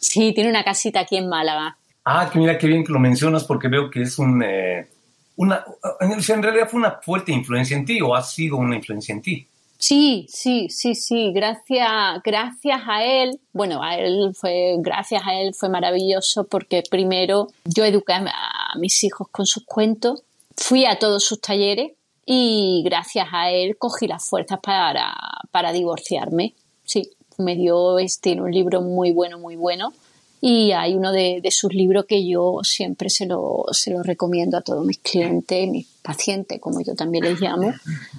Sí, 0.00 0.32
tiene 0.32 0.48
una 0.48 0.62
casita 0.62 1.00
aquí 1.00 1.16
en 1.16 1.28
Málaga. 1.28 1.76
Ah, 2.04 2.30
que 2.32 2.38
mira 2.38 2.56
qué 2.56 2.68
bien 2.68 2.84
que 2.84 2.92
lo 2.92 3.00
mencionas 3.00 3.42
porque 3.42 3.66
veo 3.66 3.90
que 3.90 4.02
es 4.02 4.16
un... 4.20 4.40
Eh, 4.44 4.86
una, 5.34 5.64
en 6.00 6.42
realidad 6.42 6.68
fue 6.68 6.78
una 6.78 7.00
fuerte 7.02 7.32
influencia 7.32 7.76
en 7.76 7.84
ti 7.84 8.00
o 8.00 8.14
ha 8.14 8.22
sido 8.22 8.58
una 8.58 8.76
influencia 8.76 9.12
en 9.12 9.22
ti. 9.22 9.48
Sí, 9.78 10.26
sí, 10.28 10.68
sí, 10.70 10.96
sí, 10.96 11.32
gracias, 11.32 11.88
gracias 12.24 12.80
a 12.84 13.04
él, 13.04 13.38
bueno, 13.52 13.80
a 13.80 13.96
él 13.96 14.32
fue, 14.34 14.74
gracias 14.80 15.22
a 15.24 15.40
él 15.40 15.54
fue 15.54 15.68
maravilloso 15.68 16.44
porque 16.48 16.82
primero 16.90 17.46
yo 17.64 17.84
eduqué 17.84 18.14
a 18.14 18.74
mis 18.76 19.04
hijos 19.04 19.28
con 19.30 19.46
sus 19.46 19.64
cuentos, 19.64 20.24
fui 20.56 20.84
a 20.84 20.98
todos 20.98 21.22
sus 21.22 21.40
talleres 21.40 21.92
y 22.26 22.82
gracias 22.84 23.28
a 23.30 23.52
él 23.52 23.78
cogí 23.78 24.08
las 24.08 24.24
fuerzas 24.24 24.58
para, 24.60 25.14
para 25.52 25.70
divorciarme. 25.70 26.54
Sí, 26.84 27.10
me 27.36 27.54
dio 27.54 28.00
este, 28.00 28.32
un 28.40 28.50
libro 28.50 28.82
muy 28.82 29.12
bueno, 29.12 29.38
muy 29.38 29.54
bueno 29.54 29.92
y 30.40 30.70
hay 30.70 30.94
uno 30.94 31.10
de, 31.10 31.42
sus 31.50 31.74
libros 31.74 32.04
que 32.04 32.26
yo 32.26 32.60
siempre 32.62 33.10
se 33.10 33.26
lo, 33.26 33.64
se 33.72 33.90
lo 33.90 34.02
recomiendo 34.02 34.56
a 34.56 34.60
todos 34.60 34.84
mis 34.84 34.98
clientes, 34.98 35.68
mis 35.68 35.86
pacientes, 36.00 36.60
como 36.60 36.80
yo 36.80 36.94
también 36.94 37.24
les 37.24 37.40
llamo, 37.40 37.72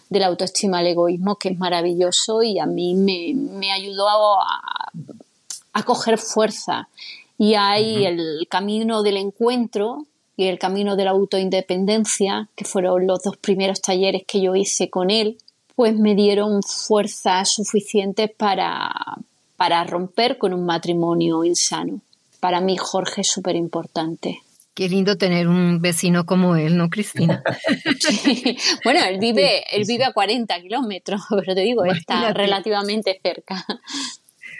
de 0.09 0.19
la 0.19 0.27
autoestima 0.27 0.79
al 0.79 0.87
egoísmo, 0.87 1.37
que 1.37 1.49
es 1.49 1.57
maravilloso 1.57 2.43
y 2.43 2.59
a 2.59 2.65
mí 2.65 2.93
me, 2.93 3.71
ayudó 3.71 4.07
a, 4.09 4.91
a, 5.71 5.83
coger 5.83 6.17
fuerza. 6.17 6.89
Y 7.37 7.53
hay 7.53 8.05
el 8.05 8.47
camino 8.49 9.01
del 9.01 9.15
encuentro 9.15 10.05
y 10.35 10.47
el 10.47 10.59
camino 10.59 10.97
de 10.97 11.05
la 11.05 11.11
autoindependencia, 11.11 12.49
que 12.55 12.65
fueron 12.65 13.07
los 13.07 13.23
dos 13.23 13.37
primeros 13.37 13.81
talleres 13.81 14.23
que 14.27 14.41
yo 14.41 14.55
hice 14.55 14.89
con 14.89 15.09
él, 15.09 15.37
pues 15.75 15.95
me 15.95 16.15
dieron 16.15 16.63
fuerza 16.63 17.45
suficiente 17.45 18.27
para, 18.27 18.91
para 19.55 19.85
romper 19.85 20.37
con 20.37 20.53
un 20.53 20.65
matrimonio 20.65 21.45
insano 21.45 22.01
para 22.39 22.61
mí 22.61 22.77
Jorge 22.77 23.21
es 23.21 23.31
súper 23.31 23.55
importante. 23.55 24.39
Qué 24.73 24.87
lindo 24.87 25.17
tener 25.17 25.49
un 25.49 25.81
vecino 25.81 26.25
como 26.25 26.55
él, 26.55 26.77
¿no, 26.77 26.89
Cristina? 26.89 27.43
Bueno, 28.83 29.01
él 29.03 29.19
vive, 29.19 29.63
él 29.75 29.83
vive 29.85 30.05
a 30.05 30.13
40 30.13 30.61
kilómetros, 30.61 31.21
pero 31.29 31.53
te 31.53 31.61
digo, 31.61 31.83
está 31.85 32.31
relativamente 32.33 33.19
cerca. 33.21 33.65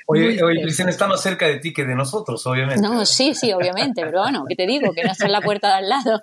Oye, 0.08 0.42
oye, 0.44 0.62
Cristina 0.63 0.89
está 0.89 1.08
más 1.08 1.22
cerca 1.22 1.48
de 1.48 1.60
ti 1.60 1.72
que 1.72 1.86
de 1.86 1.96
nosotros, 1.96 2.46
obviamente. 2.48 2.82
No, 2.82 3.06
sí, 3.06 3.34
sí, 3.36 3.54
obviamente, 3.54 4.02
pero 4.04 4.24
bueno, 4.24 4.44
¿qué 4.50 4.56
te 4.56 4.65
digo? 4.65 4.92
Que 4.92 5.04
no 5.04 5.12
está 5.12 5.28
en 5.28 5.32
la 5.32 5.42
puerta 5.42 5.68
de 5.70 5.74
al 5.76 5.89
lado. 5.89 6.22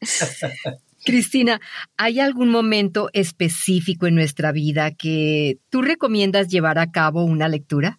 Cristina, 1.04 1.60
¿hay 1.96 2.20
algún 2.20 2.50
momento 2.50 3.10
específico 3.12 4.06
en 4.06 4.14
nuestra 4.14 4.52
vida 4.52 4.92
que 4.92 5.58
tú 5.70 5.82
recomiendas 5.82 6.48
llevar 6.48 6.78
a 6.78 6.90
cabo 6.90 7.24
una 7.24 7.48
lectura? 7.48 7.98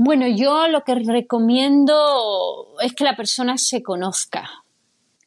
Bueno, 0.00 0.28
yo 0.28 0.68
lo 0.68 0.84
que 0.84 0.94
recomiendo 0.94 2.68
es 2.80 2.94
que 2.94 3.02
la 3.02 3.16
persona 3.16 3.58
se 3.58 3.82
conozca. 3.82 4.48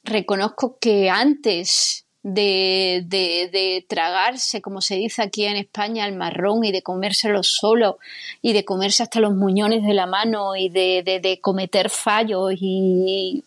Reconozco 0.05 0.77
que 0.79 1.09
antes 1.09 2.05
de, 2.23 3.03
de, 3.05 3.85
tragarse, 3.89 4.61
como 4.61 4.79
se 4.79 4.95
dice 4.95 5.23
aquí 5.23 5.43
en 5.43 5.57
España, 5.57 6.07
el 6.07 6.15
marrón 6.15 6.63
y 6.63 6.71
de 6.71 6.83
comérselo 6.83 7.43
solo 7.43 7.99
y 8.41 8.53
de 8.53 8.63
comerse 8.63 9.03
hasta 9.03 9.19
los 9.19 9.35
muñones 9.35 9.83
de 9.83 9.93
la 9.93 10.05
mano 10.05 10.55
y 10.55 10.69
de, 10.69 11.03
de 11.03 11.39
cometer 11.41 11.89
fallos 11.89 12.53
y, 12.55 13.43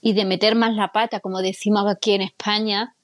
y 0.00 0.12
de 0.14 0.24
meter 0.24 0.54
más 0.54 0.74
la 0.74 0.92
pata, 0.92 1.20
como 1.20 1.42
decimos 1.42 1.84
aquí 1.86 2.12
en 2.12 2.22
España, 2.22 2.94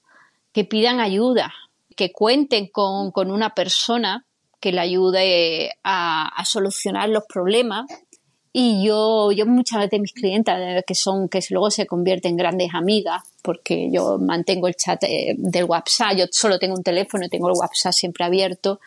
que 0.55 0.65
pidan 0.65 0.99
ayuda, 0.99 1.53
que 1.95 2.11
cuenten 2.11 2.69
con, 2.69 3.11
con 3.11 3.31
una 3.31 3.55
persona 3.55 4.25
que 4.65 4.73
le 4.73 4.81
ayude 4.81 5.73
a, 5.85 6.43
solucionar 6.47 7.11
los 7.11 7.25
problemas. 7.29 7.85
Y 8.51 8.83
yo, 8.83 9.31
yo 9.31 9.45
muchas 9.45 9.81
veces 9.81 10.01
mis 10.01 10.15
clientes, 10.15 10.55
eh, 10.57 10.83
que 10.87 10.95
son, 10.95 11.29
que 11.29 11.41
luego 11.51 11.71
se 11.71 11.87
convierten 11.87 12.31
en 12.31 12.37
grandes 12.39 12.71
amigas, 12.73 13.23
porque 13.43 13.91
yo 13.93 14.17
mantengo 14.19 14.67
el 14.67 14.75
chat 14.75 15.03
eh, 15.03 15.35
del 15.37 15.65
WhatsApp, 15.65 16.17
yo 16.17 16.25
solo 16.31 16.59
tengo 16.59 16.77
un 16.77 16.83
teléfono 16.83 17.29
tengo 17.29 17.49
el 17.49 17.59
WhatsApp 17.59 17.93
siempre 17.93 18.25
abierto. 18.25 18.81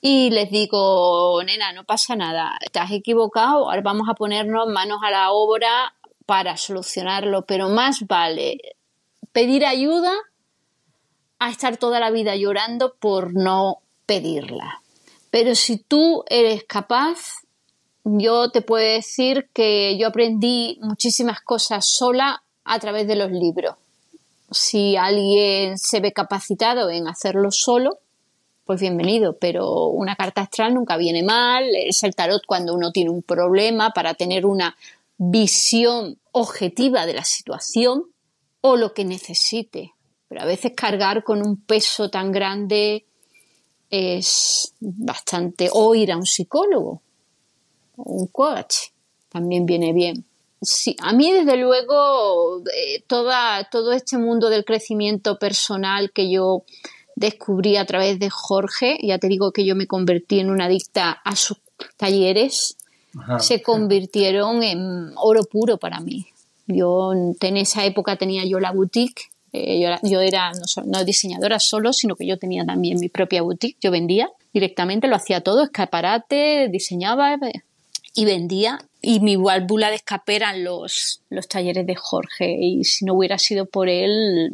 Y 0.00 0.30
les 0.30 0.52
digo, 0.52 1.42
nena, 1.42 1.72
no 1.72 1.82
pasa 1.82 2.14
nada, 2.14 2.56
te 2.70 2.78
has 2.78 2.92
equivocado, 2.92 3.68
ahora 3.68 3.82
vamos 3.82 4.08
a 4.08 4.14
ponernos 4.14 4.68
manos 4.68 5.00
a 5.02 5.10
la 5.10 5.32
obra 5.32 5.94
para 6.26 6.56
solucionarlo, 6.56 7.44
pero 7.44 7.70
más 7.70 8.06
vale 8.06 8.58
pedir 9.32 9.66
ayuda 9.66 10.12
a 11.40 11.50
estar 11.50 11.76
toda 11.76 11.98
la 11.98 12.12
vida 12.12 12.36
llorando 12.36 12.94
por 13.00 13.34
no 13.34 13.80
pedirla. 14.06 14.83
Pero 15.34 15.56
si 15.56 15.78
tú 15.78 16.22
eres 16.28 16.62
capaz, 16.62 17.18
yo 18.04 18.52
te 18.52 18.62
puedo 18.62 18.86
decir 18.86 19.48
que 19.52 19.98
yo 19.98 20.06
aprendí 20.06 20.78
muchísimas 20.80 21.40
cosas 21.40 21.88
sola 21.88 22.44
a 22.62 22.78
través 22.78 23.08
de 23.08 23.16
los 23.16 23.32
libros. 23.32 23.74
Si 24.52 24.94
alguien 24.94 25.76
se 25.76 25.98
ve 25.98 26.12
capacitado 26.12 26.88
en 26.88 27.08
hacerlo 27.08 27.50
solo, 27.50 27.98
pues 28.64 28.80
bienvenido, 28.80 29.36
pero 29.36 29.86
una 29.86 30.14
carta 30.14 30.42
astral 30.42 30.72
nunca 30.72 30.96
viene 30.96 31.24
mal, 31.24 31.64
es 31.74 32.04
el 32.04 32.14
tarot 32.14 32.46
cuando 32.46 32.72
uno 32.72 32.92
tiene 32.92 33.10
un 33.10 33.24
problema 33.24 33.90
para 33.90 34.14
tener 34.14 34.46
una 34.46 34.76
visión 35.18 36.16
objetiva 36.30 37.06
de 37.06 37.14
la 37.14 37.24
situación 37.24 38.04
o 38.60 38.76
lo 38.76 38.94
que 38.94 39.04
necesite. 39.04 39.94
Pero 40.28 40.42
a 40.42 40.46
veces 40.46 40.74
cargar 40.76 41.24
con 41.24 41.44
un 41.44 41.60
peso 41.60 42.08
tan 42.08 42.30
grande 42.30 43.04
es 43.94 44.74
bastante, 44.80 45.68
o 45.72 45.94
ir 45.94 46.12
a 46.12 46.16
un 46.16 46.26
psicólogo, 46.26 47.02
un 47.96 48.26
coach 48.26 48.76
también 49.28 49.66
viene 49.66 49.92
bien. 49.92 50.24
Sí, 50.62 50.96
a 51.00 51.12
mí 51.12 51.30
desde 51.32 51.56
luego 51.56 52.62
eh, 52.74 53.02
toda, 53.06 53.68
todo 53.70 53.92
este 53.92 54.16
mundo 54.16 54.48
del 54.48 54.64
crecimiento 54.64 55.38
personal 55.38 56.10
que 56.12 56.30
yo 56.30 56.64
descubrí 57.16 57.76
a 57.76 57.84
través 57.84 58.18
de 58.18 58.30
Jorge, 58.30 58.98
ya 59.02 59.18
te 59.18 59.28
digo 59.28 59.52
que 59.52 59.66
yo 59.66 59.76
me 59.76 59.86
convertí 59.86 60.40
en 60.40 60.50
una 60.50 60.66
adicta 60.66 61.12
a 61.12 61.36
sus 61.36 61.58
talleres, 61.96 62.76
se 63.38 63.62
convirtieron 63.62 64.62
en 64.62 65.12
oro 65.16 65.44
puro 65.44 65.78
para 65.78 66.00
mí. 66.00 66.26
Yo 66.66 67.12
en 67.12 67.56
esa 67.56 67.84
época 67.84 68.16
tenía 68.16 68.44
yo 68.44 68.58
la 68.58 68.72
boutique, 68.72 69.30
eh, 69.56 69.80
yo, 70.02 70.20
era, 70.20 70.50
no, 70.84 71.04
diseñadora 71.04 71.60
solo, 71.60 71.92
sino 71.92 72.16
que 72.16 72.26
yo 72.26 72.38
tenía 72.38 72.64
también 72.64 72.98
mi 72.98 73.08
propia 73.08 73.42
boutique, 73.42 73.78
yo 73.80 73.92
vendía 73.92 74.28
directamente, 74.52 75.06
lo 75.06 75.14
hacía 75.14 75.42
todo, 75.42 75.62
escaparate, 75.62 76.68
diseñaba 76.68 77.34
eh, 77.34 77.62
y 78.14 78.24
vendía. 78.24 78.80
Y 79.00 79.20
mi 79.20 79.36
válvula 79.36 79.90
de 79.90 79.96
escape 79.96 80.36
eran 80.36 80.64
los, 80.64 81.20
los 81.30 81.46
talleres 81.46 81.86
de 81.86 81.94
Jorge 81.94 82.56
y 82.58 82.82
si 82.84 83.04
no 83.04 83.14
hubiera 83.14 83.38
sido 83.38 83.66
por 83.66 83.88
él, 83.88 84.50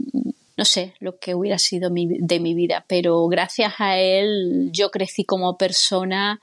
no 0.56 0.64
sé 0.64 0.92
lo 1.00 1.18
que 1.18 1.34
hubiera 1.34 1.58
sido 1.58 1.88
de 1.88 2.40
mi 2.40 2.54
vida, 2.54 2.84
pero 2.86 3.26
gracias 3.28 3.74
a 3.78 3.96
él 3.96 4.68
yo 4.72 4.90
crecí 4.90 5.24
como 5.24 5.56
persona 5.56 6.40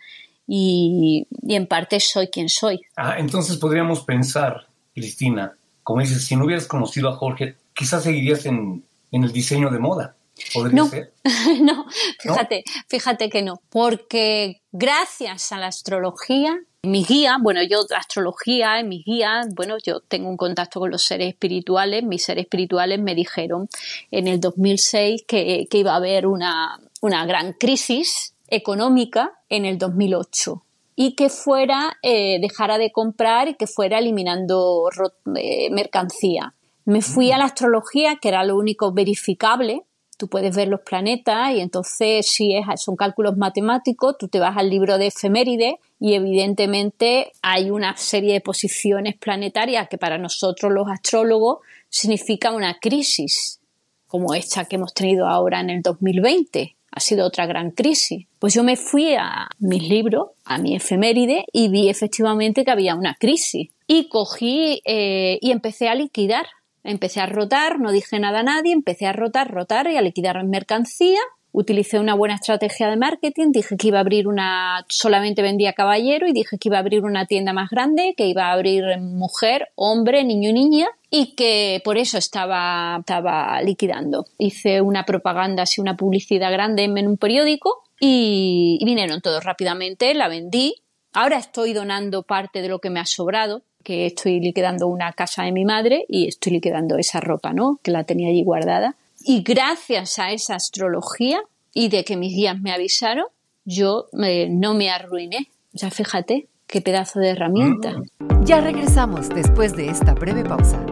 y, 0.48 1.28
en 1.48 1.68
parte 1.68 2.00
soy 2.00 2.28
quien 2.28 2.50
soy. 2.50 2.82
Ah, 2.96 3.16
entonces 3.20 3.58
podríamos 3.58 4.02
pensar, 4.02 4.68
Cristina, 4.96 5.54
como 5.84 6.02
dices, 6.02 6.26
si 6.26 6.36
no 6.36 6.46
hubieras 6.46 6.66
conocido 6.66 7.10
a 7.10 7.16
Jorge, 7.16 7.56
quizás 7.78 8.04
seguirías 8.04 8.46
en, 8.46 8.84
el 9.12 9.32
diseño 9.32 9.70
de 9.70 9.80
moda. 9.80 10.16
¿Podría 10.54 10.76
no, 10.76 10.88
ser? 10.88 11.14
no, 11.62 11.86
fíjate, 12.20 12.64
fíjate 12.88 13.30
que 13.30 13.42
no, 13.42 13.62
porque 13.70 14.62
gracias 14.72 15.52
a 15.52 15.58
la 15.58 15.68
astrología, 15.68 16.60
mi 16.84 17.04
guía, 17.04 17.38
bueno, 17.42 17.62
yo 17.64 17.80
astrología, 17.96 18.80
en 18.80 18.90
mi 18.90 19.04
guía, 19.04 19.46
bueno, 19.56 19.78
yo 19.84 20.00
tengo 20.02 20.30
un 20.30 20.38
contacto 20.38 20.80
con 20.80 20.92
los 20.92 21.04
seres 21.04 21.30
espirituales, 21.30 22.04
mis 22.04 22.24
seres 22.24 22.44
espirituales 22.44 23.00
me 23.00 23.16
dijeron 23.16 23.68
en 24.12 24.28
el 24.28 24.40
2006 24.40 25.24
que, 25.28 25.68
que 25.70 25.78
iba 25.80 25.94
a 25.94 25.98
haber 25.98 26.28
una, 26.28 26.80
una 27.02 27.26
gran 27.26 27.54
crisis 27.54 28.36
económica 28.48 29.34
en 29.50 29.66
el 29.66 29.78
2008 29.78 30.64
y 31.00 31.14
que 31.14 31.30
fuera, 31.30 31.98
eh, 32.02 32.40
dejara 32.42 32.80
de 32.80 32.92
comprar 32.92 33.48
y 33.48 33.54
que 33.54 33.68
fuera 33.68 34.00
eliminando 34.00 34.90
eh, 35.36 35.70
mercancía. 35.70 36.56
Me 36.88 37.02
fui 37.02 37.34
a 37.34 37.38
la 37.38 37.44
astrología, 37.44 38.16
que 38.16 38.30
era 38.30 38.46
lo 38.46 38.56
único 38.56 38.94
verificable. 38.94 39.82
Tú 40.18 40.30
puedes 40.30 40.56
ver 40.56 40.70
los 40.70 40.80
planetas 40.80 41.54
y 41.54 41.60
entonces 41.60 42.26
si 42.26 42.56
es, 42.56 42.66
son 42.82 42.96
cálculos 42.96 43.36
matemáticos, 43.36 44.18
tú 44.18 44.30
te 44.30 44.40
vas 44.40 44.56
al 44.56 44.70
libro 44.70 44.98
de 44.98 45.08
efemérides 45.08 45.74
y 46.00 46.14
evidentemente 46.14 47.34
hay 47.42 47.72
una 47.72 47.98
serie 47.98 48.32
de 48.32 48.40
posiciones 48.40 49.18
planetarias 49.18 49.90
que 49.90 49.98
para 49.98 50.18
nosotros 50.18 50.72
los 50.72 50.88
astrólogos 50.90 51.58
significa 51.90 52.54
una 52.54 52.80
crisis, 52.80 53.60
como 54.08 54.34
esta 54.34 54.64
que 54.64 54.78
hemos 54.78 54.94
tenido 54.94 55.28
ahora 55.28 55.60
en 55.60 55.70
el 55.70 55.82
2020 55.82 56.78
ha 56.90 57.00
sido 57.02 57.28
otra 57.28 57.46
gran 57.46 57.72
crisis. 57.72 58.28
Pues 58.40 58.54
yo 58.54 58.64
me 58.64 58.78
fui 58.78 59.14
a 59.14 59.50
mis 59.60 59.88
libros, 59.88 60.30
a 60.46 60.58
mi 60.58 60.74
efeméride, 60.74 61.44
y 61.52 61.68
vi 61.68 61.90
efectivamente 61.90 62.64
que 62.64 62.72
había 62.72 62.96
una 62.96 63.16
crisis. 63.20 63.70
Y 63.88 64.08
cogí 64.08 64.82
eh, 64.86 65.38
y 65.42 65.52
empecé 65.52 65.90
a 65.90 65.96
liquidar. 65.96 66.48
Empecé 66.88 67.20
a 67.22 67.26
rotar, 67.26 67.80
no 67.80 67.92
dije 67.92 68.20
nada 68.20 68.40
a 68.40 68.44
nadie, 68.44 68.74
empecé 68.74 69.06
a 69.06 69.14
rotar, 69.14 69.52
rotar 69.52 69.88
y 69.92 69.98
a 69.98 70.02
liquidar 70.02 70.44
mercancía 70.46 71.20
utilicé 71.58 72.00
una 72.00 72.14
buena 72.14 72.36
estrategia 72.36 72.88
de 72.88 72.98
marketing, 72.98 73.52
dije 73.52 73.78
que 73.78 73.88
iba 73.88 73.98
a 73.98 74.02
abrir 74.02 74.28
una, 74.28 74.86
solamente 74.90 75.42
vendía 75.42 75.74
caballero 75.74 76.28
y 76.28 76.32
dije 76.32 76.60
que 76.60 76.70
iba 76.70 76.78
a 76.78 76.82
abrir 76.82 77.04
una 77.04 77.26
tienda 77.26 77.52
más 77.52 77.72
grande, 77.72 78.14
que 78.16 78.28
iba 78.28 78.46
a 78.46 78.52
abrir 78.52 78.84
mujer, 79.00 79.70
hombre, 79.74 80.24
niño 80.24 80.50
y 80.50 80.54
niña 80.54 80.88
y 81.10 81.34
que 81.36 81.82
por 81.84 81.98
eso 81.98 82.20
estaba, 82.20 82.98
estaba 83.00 83.60
liquidando. 83.64 84.26
Hice 84.38 84.82
una 84.82 85.04
propaganda, 85.04 85.64
así 85.64 85.82
una 85.82 85.98
publicidad 85.98 86.52
grande 86.52 86.84
en 86.84 87.08
un 87.08 87.18
periódico 87.18 87.84
y 88.00 88.80
vinieron 88.86 89.22
todos 89.22 89.44
rápidamente, 89.44 90.14
la 90.14 90.28
vendí. 90.28 90.76
Ahora 91.12 91.38
estoy 91.38 91.74
donando 91.74 92.22
parte 92.22 92.62
de 92.62 92.70
lo 92.70 92.78
que 92.78 92.92
me 92.92 93.00
ha 93.00 93.06
sobrado, 93.06 93.64
que 93.88 94.06
estoy 94.06 94.42
liquidando 94.42 94.90
una 94.90 95.14
casa 95.14 95.44
de 95.44 95.54
mi 95.54 95.64
madre 95.64 96.04
y 96.10 96.28
estoy 96.28 96.52
liquidando 96.52 96.98
esa 96.98 97.22
ropa, 97.22 97.54
¿no? 97.54 97.80
Que 97.82 97.92
la 97.92 98.04
tenía 98.04 98.28
allí 98.28 98.44
guardada. 98.44 98.98
Y 99.24 99.44
gracias 99.44 100.20
a 100.20 100.34
esa 100.34 100.56
astrología 100.56 101.40
y 101.74 101.88
de 101.88 102.04
que 102.04 102.18
mis 102.18 102.36
guías 102.36 102.60
me 102.60 102.74
avisaron, 102.74 103.28
yo 103.64 104.08
eh, 104.22 104.50
no 104.52 104.74
me 104.74 104.90
arruiné. 104.90 105.48
O 105.74 105.78
sea, 105.78 105.90
fíjate 105.90 106.50
qué 106.68 106.82
pedazo 106.82 107.22
de 107.22 107.30
herramienta. 107.30 107.96
Ya 108.44 108.60
regresamos 108.60 109.30
después 109.30 109.74
de 109.78 109.88
esta 109.88 110.14
breve 110.16 110.44
pausa. 110.44 110.86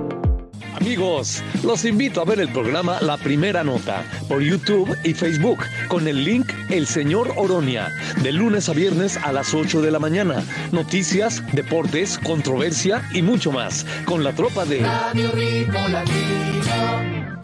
Amigos, 0.75 1.41
los 1.63 1.85
invito 1.85 2.21
a 2.21 2.25
ver 2.25 2.41
el 2.41 2.51
programa 2.51 2.99
La 3.01 3.15
Primera 3.17 3.63
Nota 3.63 4.03
por 4.27 4.41
YouTube 4.41 4.93
y 5.05 5.13
Facebook 5.13 5.59
con 5.87 6.05
el 6.07 6.25
link 6.25 6.51
El 6.69 6.85
Señor 6.85 7.33
Oronia, 7.37 7.93
de 8.21 8.33
lunes 8.33 8.67
a 8.67 8.73
viernes 8.73 9.15
a 9.15 9.31
las 9.31 9.53
8 9.53 9.81
de 9.81 9.91
la 9.91 9.99
mañana. 9.99 10.43
Noticias, 10.73 11.41
deportes, 11.53 12.19
controversia 12.19 13.07
y 13.13 13.21
mucho 13.21 13.53
más 13.53 13.85
con 14.05 14.23
la 14.23 14.33
tropa 14.33 14.65
de 14.65 14.81
Radio 14.81 15.31
Ritmo 15.31 15.87
Latino. 15.87 17.35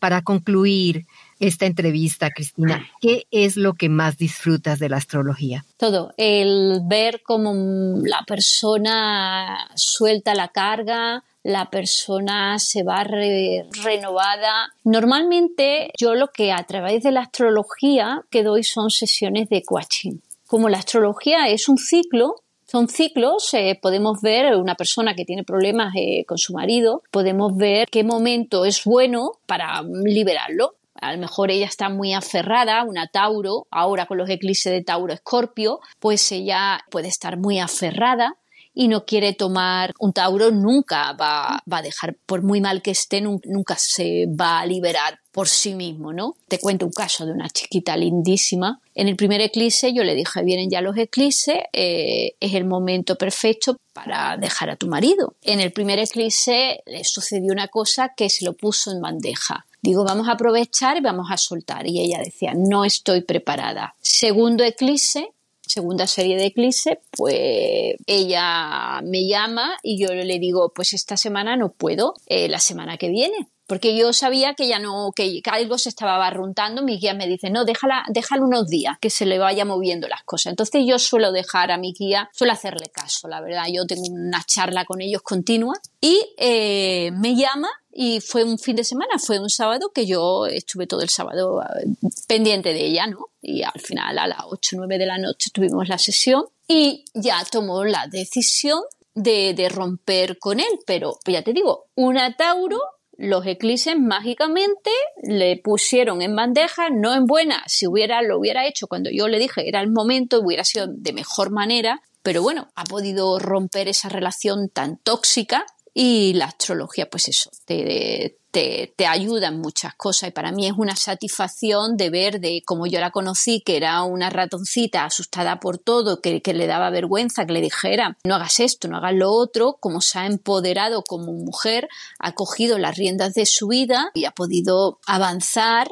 Para 0.00 0.22
concluir 0.22 1.06
esta 1.40 1.66
entrevista, 1.66 2.30
Cristina, 2.30 2.88
¿qué 3.00 3.26
es 3.30 3.56
lo 3.56 3.74
que 3.74 3.88
más 3.88 4.16
disfrutas 4.16 4.78
de 4.78 4.88
la 4.88 4.96
astrología? 4.96 5.64
Todo, 5.76 6.14
el 6.16 6.80
ver 6.84 7.22
cómo 7.22 8.00
la 8.02 8.22
persona 8.26 9.68
suelta 9.74 10.34
la 10.34 10.48
carga, 10.48 11.24
la 11.48 11.70
persona 11.70 12.58
se 12.58 12.82
va 12.82 13.04
renovada. 13.04 14.70
Normalmente 14.84 15.90
yo 15.98 16.14
lo 16.14 16.28
que 16.28 16.52
a 16.52 16.62
través 16.64 17.02
de 17.02 17.10
la 17.10 17.22
astrología 17.22 18.22
que 18.30 18.42
doy 18.42 18.64
son 18.64 18.90
sesiones 18.90 19.48
de 19.48 19.62
coaching. 19.62 20.18
Como 20.46 20.68
la 20.68 20.76
astrología 20.76 21.48
es 21.48 21.70
un 21.70 21.78
ciclo, 21.78 22.34
son 22.66 22.88
ciclos, 22.88 23.54
eh, 23.54 23.78
podemos 23.80 24.20
ver 24.20 24.56
una 24.56 24.74
persona 24.74 25.14
que 25.14 25.24
tiene 25.24 25.42
problemas 25.42 25.94
eh, 25.96 26.26
con 26.26 26.36
su 26.36 26.52
marido, 26.52 27.02
podemos 27.10 27.56
ver 27.56 27.88
qué 27.90 28.04
momento 28.04 28.66
es 28.66 28.84
bueno 28.84 29.32
para 29.46 29.82
liberarlo. 29.82 30.74
A 31.00 31.14
lo 31.14 31.18
mejor 31.18 31.50
ella 31.50 31.66
está 31.66 31.88
muy 31.88 32.12
aferrada, 32.12 32.84
una 32.84 33.06
Tauro, 33.06 33.66
ahora 33.70 34.04
con 34.04 34.18
los 34.18 34.28
eclipses 34.28 34.70
de 34.70 34.84
Tauro 34.84 35.14
Escorpio, 35.14 35.80
pues 35.98 36.30
ella 36.30 36.84
puede 36.90 37.08
estar 37.08 37.38
muy 37.38 37.58
aferrada 37.58 38.36
y 38.78 38.86
no 38.86 39.04
quiere 39.04 39.32
tomar 39.32 39.92
un 39.98 40.12
Tauro, 40.12 40.52
nunca 40.52 41.12
va, 41.14 41.60
a 41.68 41.82
dejar, 41.82 42.14
por 42.26 42.44
muy 42.44 42.60
mal 42.60 42.80
que 42.80 42.92
esté, 42.92 43.20
nunca 43.20 43.74
se 43.76 44.26
va 44.28 44.60
a 44.60 44.66
liberar 44.66 45.18
por 45.32 45.48
sí 45.48 45.74
mismo, 45.74 46.12
¿no? 46.12 46.36
Te 46.46 46.60
cuento 46.60 46.86
un 46.86 46.92
caso 46.92 47.26
de 47.26 47.32
una 47.32 47.48
chiquita 47.48 47.96
lindísima. 47.96 48.80
En 48.94 49.08
el 49.08 49.16
primer 49.16 49.40
eclipse 49.40 49.92
yo 49.92 50.04
le 50.04 50.14
dije, 50.14 50.44
vienen 50.44 50.70
ya 50.70 50.80
los 50.80 50.96
eclipses, 50.96 51.58
eh, 51.72 52.36
es 52.38 52.54
el 52.54 52.66
momento 52.66 53.16
perfecto 53.16 53.78
para 53.92 54.36
dejar 54.36 54.70
a 54.70 54.76
tu 54.76 54.86
marido. 54.86 55.34
En 55.42 55.58
el 55.58 55.72
primer 55.72 55.98
eclipse 55.98 56.84
le 56.86 57.02
sucedió 57.02 57.52
una 57.52 57.66
cosa 57.66 58.12
que 58.16 58.30
se 58.30 58.44
lo 58.44 58.52
puso 58.52 58.92
en 58.92 59.00
bandeja. 59.00 59.66
Digo, 59.82 60.04
vamos 60.04 60.28
a 60.28 60.32
aprovechar 60.32 60.96
y 60.96 61.00
vamos 61.00 61.32
a 61.32 61.36
soltar. 61.36 61.84
Y 61.88 62.00
ella 62.00 62.20
decía, 62.24 62.52
no 62.54 62.84
estoy 62.84 63.22
preparada. 63.22 63.96
Segundo 64.00 64.62
eclipse, 64.62 65.32
segunda 65.68 66.06
serie 66.06 66.36
de 66.36 66.46
eclipse, 66.46 67.00
pues 67.10 67.96
ella 68.06 69.00
me 69.02 69.26
llama 69.26 69.76
y 69.82 70.00
yo 70.00 70.12
le 70.12 70.38
digo, 70.38 70.72
pues 70.74 70.92
esta 70.92 71.16
semana 71.16 71.56
no 71.56 71.72
puedo, 71.72 72.14
eh, 72.26 72.48
la 72.48 72.58
semana 72.58 72.96
que 72.96 73.08
viene 73.08 73.48
porque 73.68 73.94
yo 73.94 74.14
sabía 74.14 74.54
que 74.54 74.66
ya 74.66 74.78
no, 74.78 75.12
que, 75.14 75.42
algo 75.44 75.76
se 75.76 75.90
estaba 75.90 76.16
barruntando, 76.16 76.82
mi 76.82 76.98
guía 76.98 77.12
me 77.12 77.26
dice, 77.26 77.50
no, 77.50 77.66
déjala, 77.66 78.02
déjala 78.08 78.42
unos 78.42 78.66
días, 78.66 78.96
que 78.98 79.10
se 79.10 79.26
le 79.26 79.38
vaya 79.38 79.66
moviendo 79.66 80.08
las 80.08 80.24
cosas. 80.24 80.52
Entonces 80.52 80.84
yo 80.86 80.98
suelo 80.98 81.32
dejar 81.32 81.70
a 81.70 81.76
mi 81.76 81.92
guía, 81.92 82.30
suelo 82.32 82.54
hacerle 82.54 82.88
caso, 82.88 83.28
la 83.28 83.42
verdad, 83.42 83.66
yo 83.70 83.86
tengo 83.86 84.04
una 84.10 84.42
charla 84.42 84.86
con 84.86 85.02
ellos 85.02 85.20
continua 85.20 85.74
y 86.00 86.18
eh, 86.38 87.10
me 87.12 87.36
llama 87.36 87.68
y 87.92 88.20
fue 88.20 88.42
un 88.42 88.58
fin 88.58 88.74
de 88.74 88.84
semana, 88.84 89.18
fue 89.18 89.38
un 89.38 89.50
sábado 89.50 89.90
que 89.94 90.06
yo 90.06 90.46
estuve 90.46 90.86
todo 90.86 91.02
el 91.02 91.10
sábado 91.10 91.60
eh, 91.62 91.88
pendiente 92.26 92.72
de 92.72 92.86
ella, 92.86 93.06
¿no? 93.06 93.26
Y 93.42 93.64
al 93.64 93.80
final 93.80 94.18
a 94.18 94.26
las 94.26 94.40
8 94.46 94.76
o 94.76 94.78
9 94.78 94.98
de 94.98 95.06
la 95.06 95.18
noche 95.18 95.50
tuvimos 95.52 95.88
la 95.88 95.98
sesión 95.98 96.46
y 96.66 97.04
ya 97.12 97.44
tomó 97.44 97.84
la 97.84 98.06
decisión 98.06 98.80
de, 99.14 99.52
de 99.52 99.68
romper 99.68 100.38
con 100.38 100.58
él, 100.58 100.80
pero 100.86 101.18
ya 101.26 101.42
te 101.42 101.52
digo, 101.52 101.86
una 101.96 102.34
Tauro 102.34 102.80
los 103.18 103.44
eclipses 103.46 103.98
mágicamente 103.98 104.90
le 105.22 105.60
pusieron 105.62 106.22
en 106.22 106.36
bandeja, 106.36 106.88
no 106.88 107.14
en 107.14 107.26
buena, 107.26 107.64
si 107.66 107.86
hubiera, 107.86 108.22
lo 108.22 108.38
hubiera 108.38 108.66
hecho 108.66 108.86
cuando 108.86 109.10
yo 109.10 109.26
le 109.26 109.40
dije 109.40 109.68
era 109.68 109.80
el 109.80 109.90
momento, 109.90 110.40
hubiera 110.40 110.62
sido 110.62 110.86
de 110.88 111.12
mejor 111.12 111.50
manera, 111.50 112.00
pero 112.22 112.42
bueno, 112.42 112.68
ha 112.76 112.84
podido 112.84 113.38
romper 113.40 113.88
esa 113.88 114.08
relación 114.08 114.68
tan 114.68 114.98
tóxica 114.98 115.66
Y 116.00 116.34
la 116.34 116.44
astrología, 116.44 117.10
pues 117.10 117.26
eso, 117.26 117.50
te, 117.64 118.38
te, 118.52 118.94
te, 118.94 119.06
ayuda 119.08 119.48
en 119.48 119.58
muchas 119.58 119.96
cosas. 119.96 120.28
Y 120.28 120.32
para 120.32 120.52
mí 120.52 120.68
es 120.68 120.74
una 120.76 120.94
satisfacción 120.94 121.96
de 121.96 122.08
ver 122.08 122.38
de 122.38 122.62
cómo 122.64 122.86
yo 122.86 123.00
la 123.00 123.10
conocí, 123.10 123.62
que 123.62 123.76
era 123.76 124.04
una 124.04 124.30
ratoncita 124.30 125.04
asustada 125.04 125.58
por 125.58 125.78
todo, 125.78 126.20
que, 126.20 126.40
que, 126.40 126.54
le 126.54 126.68
daba 126.68 126.90
vergüenza 126.90 127.46
que 127.46 127.52
le 127.52 127.60
dijera 127.60 128.16
no 128.22 128.36
hagas 128.36 128.60
esto, 128.60 128.86
no 128.86 128.98
hagas 128.98 129.14
lo 129.14 129.32
otro, 129.32 129.76
como 129.80 130.00
se 130.00 130.20
ha 130.20 130.26
empoderado 130.26 131.02
como 131.02 131.32
mujer, 131.32 131.88
ha 132.20 132.30
cogido 132.30 132.78
las 132.78 132.96
riendas 132.96 133.34
de 133.34 133.44
su 133.44 133.66
vida 133.66 134.12
y 134.14 134.24
ha 134.24 134.30
podido 134.30 135.00
avanzar 135.04 135.88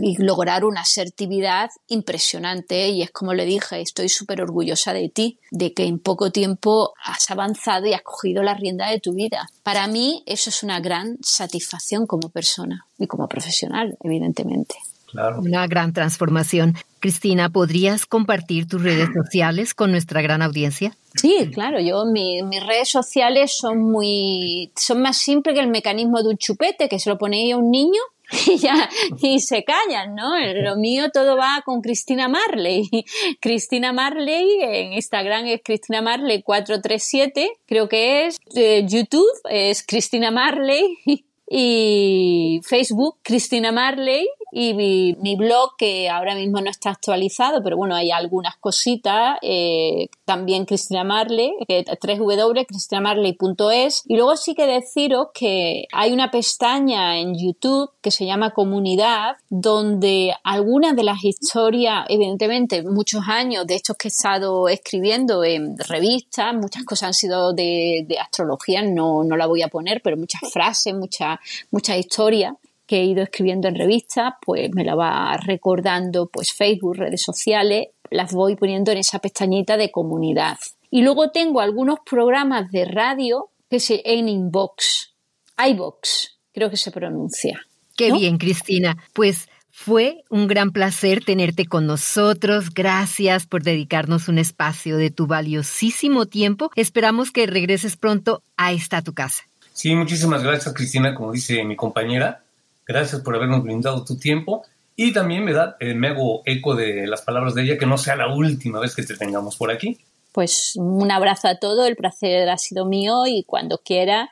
y 0.00 0.22
lograr 0.22 0.64
una 0.64 0.82
asertividad 0.82 1.70
impresionante 1.88 2.88
y 2.88 3.02
es 3.02 3.10
como 3.10 3.34
le 3.34 3.44
dije, 3.44 3.80
estoy 3.80 4.08
súper 4.08 4.40
orgullosa 4.40 4.92
de 4.92 5.08
ti, 5.08 5.38
de 5.50 5.74
que 5.74 5.84
en 5.84 5.98
poco 5.98 6.30
tiempo 6.30 6.92
has 7.02 7.30
avanzado 7.30 7.86
y 7.86 7.92
has 7.92 8.02
cogido 8.02 8.42
la 8.42 8.54
rienda 8.54 8.90
de 8.90 9.00
tu 9.00 9.14
vida. 9.14 9.48
Para 9.62 9.86
mí 9.86 10.22
eso 10.26 10.50
es 10.50 10.62
una 10.62 10.80
gran 10.80 11.18
satisfacción 11.22 12.06
como 12.06 12.30
persona 12.30 12.86
y 12.98 13.06
como 13.06 13.28
profesional, 13.28 13.96
evidentemente. 14.02 14.76
Claro. 15.10 15.40
Una 15.40 15.66
gran 15.66 15.94
transformación. 15.94 16.74
Cristina, 17.00 17.48
¿podrías 17.48 18.04
compartir 18.04 18.68
tus 18.68 18.82
redes 18.82 19.08
sociales 19.14 19.72
con 19.72 19.90
nuestra 19.90 20.20
gran 20.20 20.42
audiencia? 20.42 20.94
Sí, 21.14 21.50
claro, 21.52 21.80
yo 21.80 22.04
mis 22.04 22.66
redes 22.66 22.90
sociales 22.90 23.56
son 23.56 23.78
muy 23.78 24.70
son 24.76 25.00
más 25.00 25.16
simples 25.16 25.54
que 25.54 25.60
el 25.60 25.68
mecanismo 25.68 26.22
de 26.22 26.30
un 26.30 26.36
chupete 26.36 26.88
que 26.88 26.98
se 26.98 27.08
lo 27.08 27.16
pone 27.16 27.50
a 27.52 27.56
un 27.56 27.70
niño 27.70 28.00
y 28.46 28.58
ya 28.58 28.88
y 29.20 29.40
se 29.40 29.64
callan, 29.64 30.14
¿no? 30.14 30.38
Lo 30.38 30.76
mío 30.76 31.10
todo 31.12 31.36
va 31.36 31.62
con 31.64 31.80
Cristina 31.80 32.28
Marley. 32.28 32.88
Cristina 33.40 33.92
Marley 33.92 34.60
en 34.62 34.92
Instagram 34.92 35.46
es 35.46 35.60
Cristina 35.64 36.02
Marley 36.02 36.42
437, 36.42 37.50
creo 37.66 37.88
que 37.88 38.26
es 38.26 38.38
eh, 38.54 38.84
YouTube 38.86 39.28
es 39.48 39.84
Cristina 39.86 40.30
Marley 40.30 40.98
y 41.50 42.60
Facebook 42.64 43.18
Cristina 43.22 43.72
Marley 43.72 44.28
y 44.50 44.74
mi, 44.74 45.36
blog 45.36 45.76
que 45.76 46.08
ahora 46.08 46.34
mismo 46.34 46.60
no 46.60 46.68
está 46.70 46.90
actualizado, 46.90 47.62
pero 47.62 47.76
bueno, 47.76 47.94
hay 47.94 48.10
algunas 48.10 48.56
cositas, 48.56 49.38
eh, 49.42 50.08
también 50.24 50.64
Cristina 50.64 51.04
Marley, 51.04 51.52
que 51.66 51.84
www.cristinamarley.es 51.84 54.02
y 54.06 54.16
luego 54.16 54.36
sí 54.36 54.54
que 54.54 54.66
deciros 54.66 55.28
que 55.34 55.86
hay 55.92 56.12
una 56.12 56.30
pestaña 56.30 57.18
en 57.18 57.34
YouTube 57.38 57.90
que 58.00 58.10
se 58.10 58.24
llama 58.26 58.52
Comunidad, 58.52 59.36
donde 59.48 60.34
algunas 60.44 60.94
de 60.96 61.04
las 61.04 61.24
historias, 61.24 62.04
evidentemente, 62.08 62.82
muchos 62.82 63.22
años 63.28 63.66
de 63.66 63.74
estos 63.74 63.96
que 63.96 64.08
he 64.08 64.10
estado 64.10 64.68
escribiendo 64.68 65.44
en 65.44 65.76
revistas, 65.78 66.54
muchas 66.54 66.84
cosas 66.84 67.08
han 67.08 67.14
sido 67.14 67.52
de, 67.52 68.06
astrología, 68.20 68.82
no, 68.82 69.24
no 69.24 69.36
la 69.36 69.46
voy 69.46 69.62
a 69.62 69.68
poner, 69.68 70.00
pero 70.02 70.16
muchas 70.16 70.40
frases, 70.50 70.94
muchas, 70.94 71.38
muchas 71.70 71.98
historias 71.98 72.54
que 72.88 73.00
he 73.00 73.04
ido 73.04 73.22
escribiendo 73.22 73.68
en 73.68 73.76
revistas, 73.76 74.34
pues 74.44 74.70
me 74.74 74.82
la 74.82 74.94
va 74.94 75.36
recordando 75.36 76.26
pues 76.26 76.52
Facebook, 76.52 76.96
redes 76.96 77.22
sociales, 77.22 77.88
las 78.10 78.32
voy 78.32 78.56
poniendo 78.56 78.90
en 78.90 78.98
esa 78.98 79.18
pestañita 79.18 79.76
de 79.76 79.92
comunidad. 79.92 80.56
Y 80.90 81.02
luego 81.02 81.30
tengo 81.30 81.60
algunos 81.60 81.98
programas 82.00 82.72
de 82.72 82.86
radio 82.86 83.50
que 83.70 83.78
se 83.78 84.00
en 84.04 84.28
inbox, 84.28 85.12
iBox, 85.58 86.38
creo 86.52 86.70
que 86.70 86.78
se 86.78 86.90
pronuncia. 86.90 87.60
Qué 87.94 88.10
bien, 88.10 88.38
Cristina. 88.38 88.96
Pues 89.12 89.50
fue 89.70 90.24
un 90.30 90.46
gran 90.46 90.72
placer 90.72 91.22
tenerte 91.22 91.66
con 91.66 91.86
nosotros. 91.86 92.70
Gracias 92.72 93.46
por 93.46 93.62
dedicarnos 93.62 94.28
un 94.28 94.38
espacio 94.38 94.96
de 94.96 95.10
tu 95.10 95.26
valiosísimo 95.26 96.24
tiempo. 96.24 96.70
Esperamos 96.74 97.32
que 97.32 97.46
regreses 97.46 97.98
pronto 97.98 98.42
a 98.56 98.72
esta 98.72 99.02
tu 99.02 99.12
casa. 99.12 99.42
Sí, 99.74 99.94
muchísimas 99.94 100.42
gracias, 100.42 100.74
Cristina, 100.74 101.14
como 101.14 101.32
dice 101.32 101.62
mi 101.64 101.76
compañera. 101.76 102.42
Gracias 102.88 103.22
por 103.22 103.36
habernos 103.36 103.62
brindado 103.62 104.04
tu 104.04 104.16
tiempo. 104.16 104.64
Y 104.96 105.12
también 105.12 105.44
me, 105.44 105.52
da, 105.52 105.76
eh, 105.78 105.94
me 105.94 106.08
eco 106.44 106.74
de 106.74 107.06
las 107.06 107.22
palabras 107.22 107.54
de 107.54 107.62
ella, 107.62 107.78
que 107.78 107.86
no 107.86 107.98
sea 107.98 108.16
la 108.16 108.34
última 108.34 108.80
vez 108.80 108.96
que 108.96 109.04
te 109.04 109.16
tengamos 109.16 109.56
por 109.56 109.70
aquí. 109.70 109.98
Pues 110.32 110.72
un 110.76 111.10
abrazo 111.12 111.46
a 111.46 111.56
todos, 111.56 111.86
el 111.86 111.94
placer 111.94 112.48
ha 112.48 112.58
sido 112.58 112.84
mío 112.84 113.26
y 113.26 113.44
cuando 113.44 113.78
quiera 113.78 114.30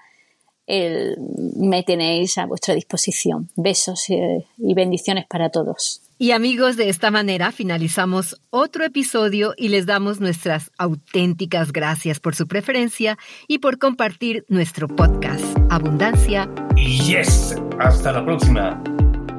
me 0.68 1.82
tenéis 1.84 2.38
a 2.38 2.46
vuestra 2.46 2.74
disposición. 2.74 3.48
Besos 3.54 4.10
eh, 4.10 4.46
y 4.58 4.74
bendiciones 4.74 5.26
para 5.26 5.50
todos. 5.50 6.00
Y 6.18 6.30
amigos, 6.30 6.76
de 6.76 6.88
esta 6.88 7.10
manera 7.10 7.52
finalizamos 7.52 8.40
otro 8.48 8.84
episodio 8.84 9.52
y 9.54 9.68
les 9.68 9.84
damos 9.84 10.18
nuestras 10.18 10.70
auténticas 10.78 11.72
gracias 11.72 12.20
por 12.20 12.34
su 12.34 12.48
preferencia 12.48 13.18
y 13.48 13.58
por 13.58 13.78
compartir 13.78 14.46
nuestro 14.48 14.88
podcast 14.88 15.44
Abundancia. 15.68 16.48
Yes, 16.74 17.54
hasta 17.78 18.12
la 18.12 18.24
próxima. 18.24 18.82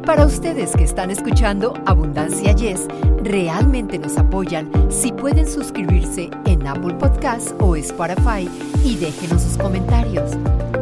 Para 0.05 0.25
ustedes 0.25 0.71
que 0.77 0.83
están 0.83 1.09
escuchando 1.09 1.73
Abundancia 1.87 2.53
Yes, 2.53 2.87
realmente 3.23 3.97
nos 3.97 4.15
apoyan 4.17 4.71
si 4.91 5.11
pueden 5.11 5.47
suscribirse 5.47 6.29
en 6.45 6.67
Apple 6.67 6.93
Podcasts 6.93 7.55
o 7.59 7.75
Spotify 7.75 8.47
y 8.85 8.97
déjenos 8.97 9.41
sus 9.41 9.57
comentarios. 9.57 10.31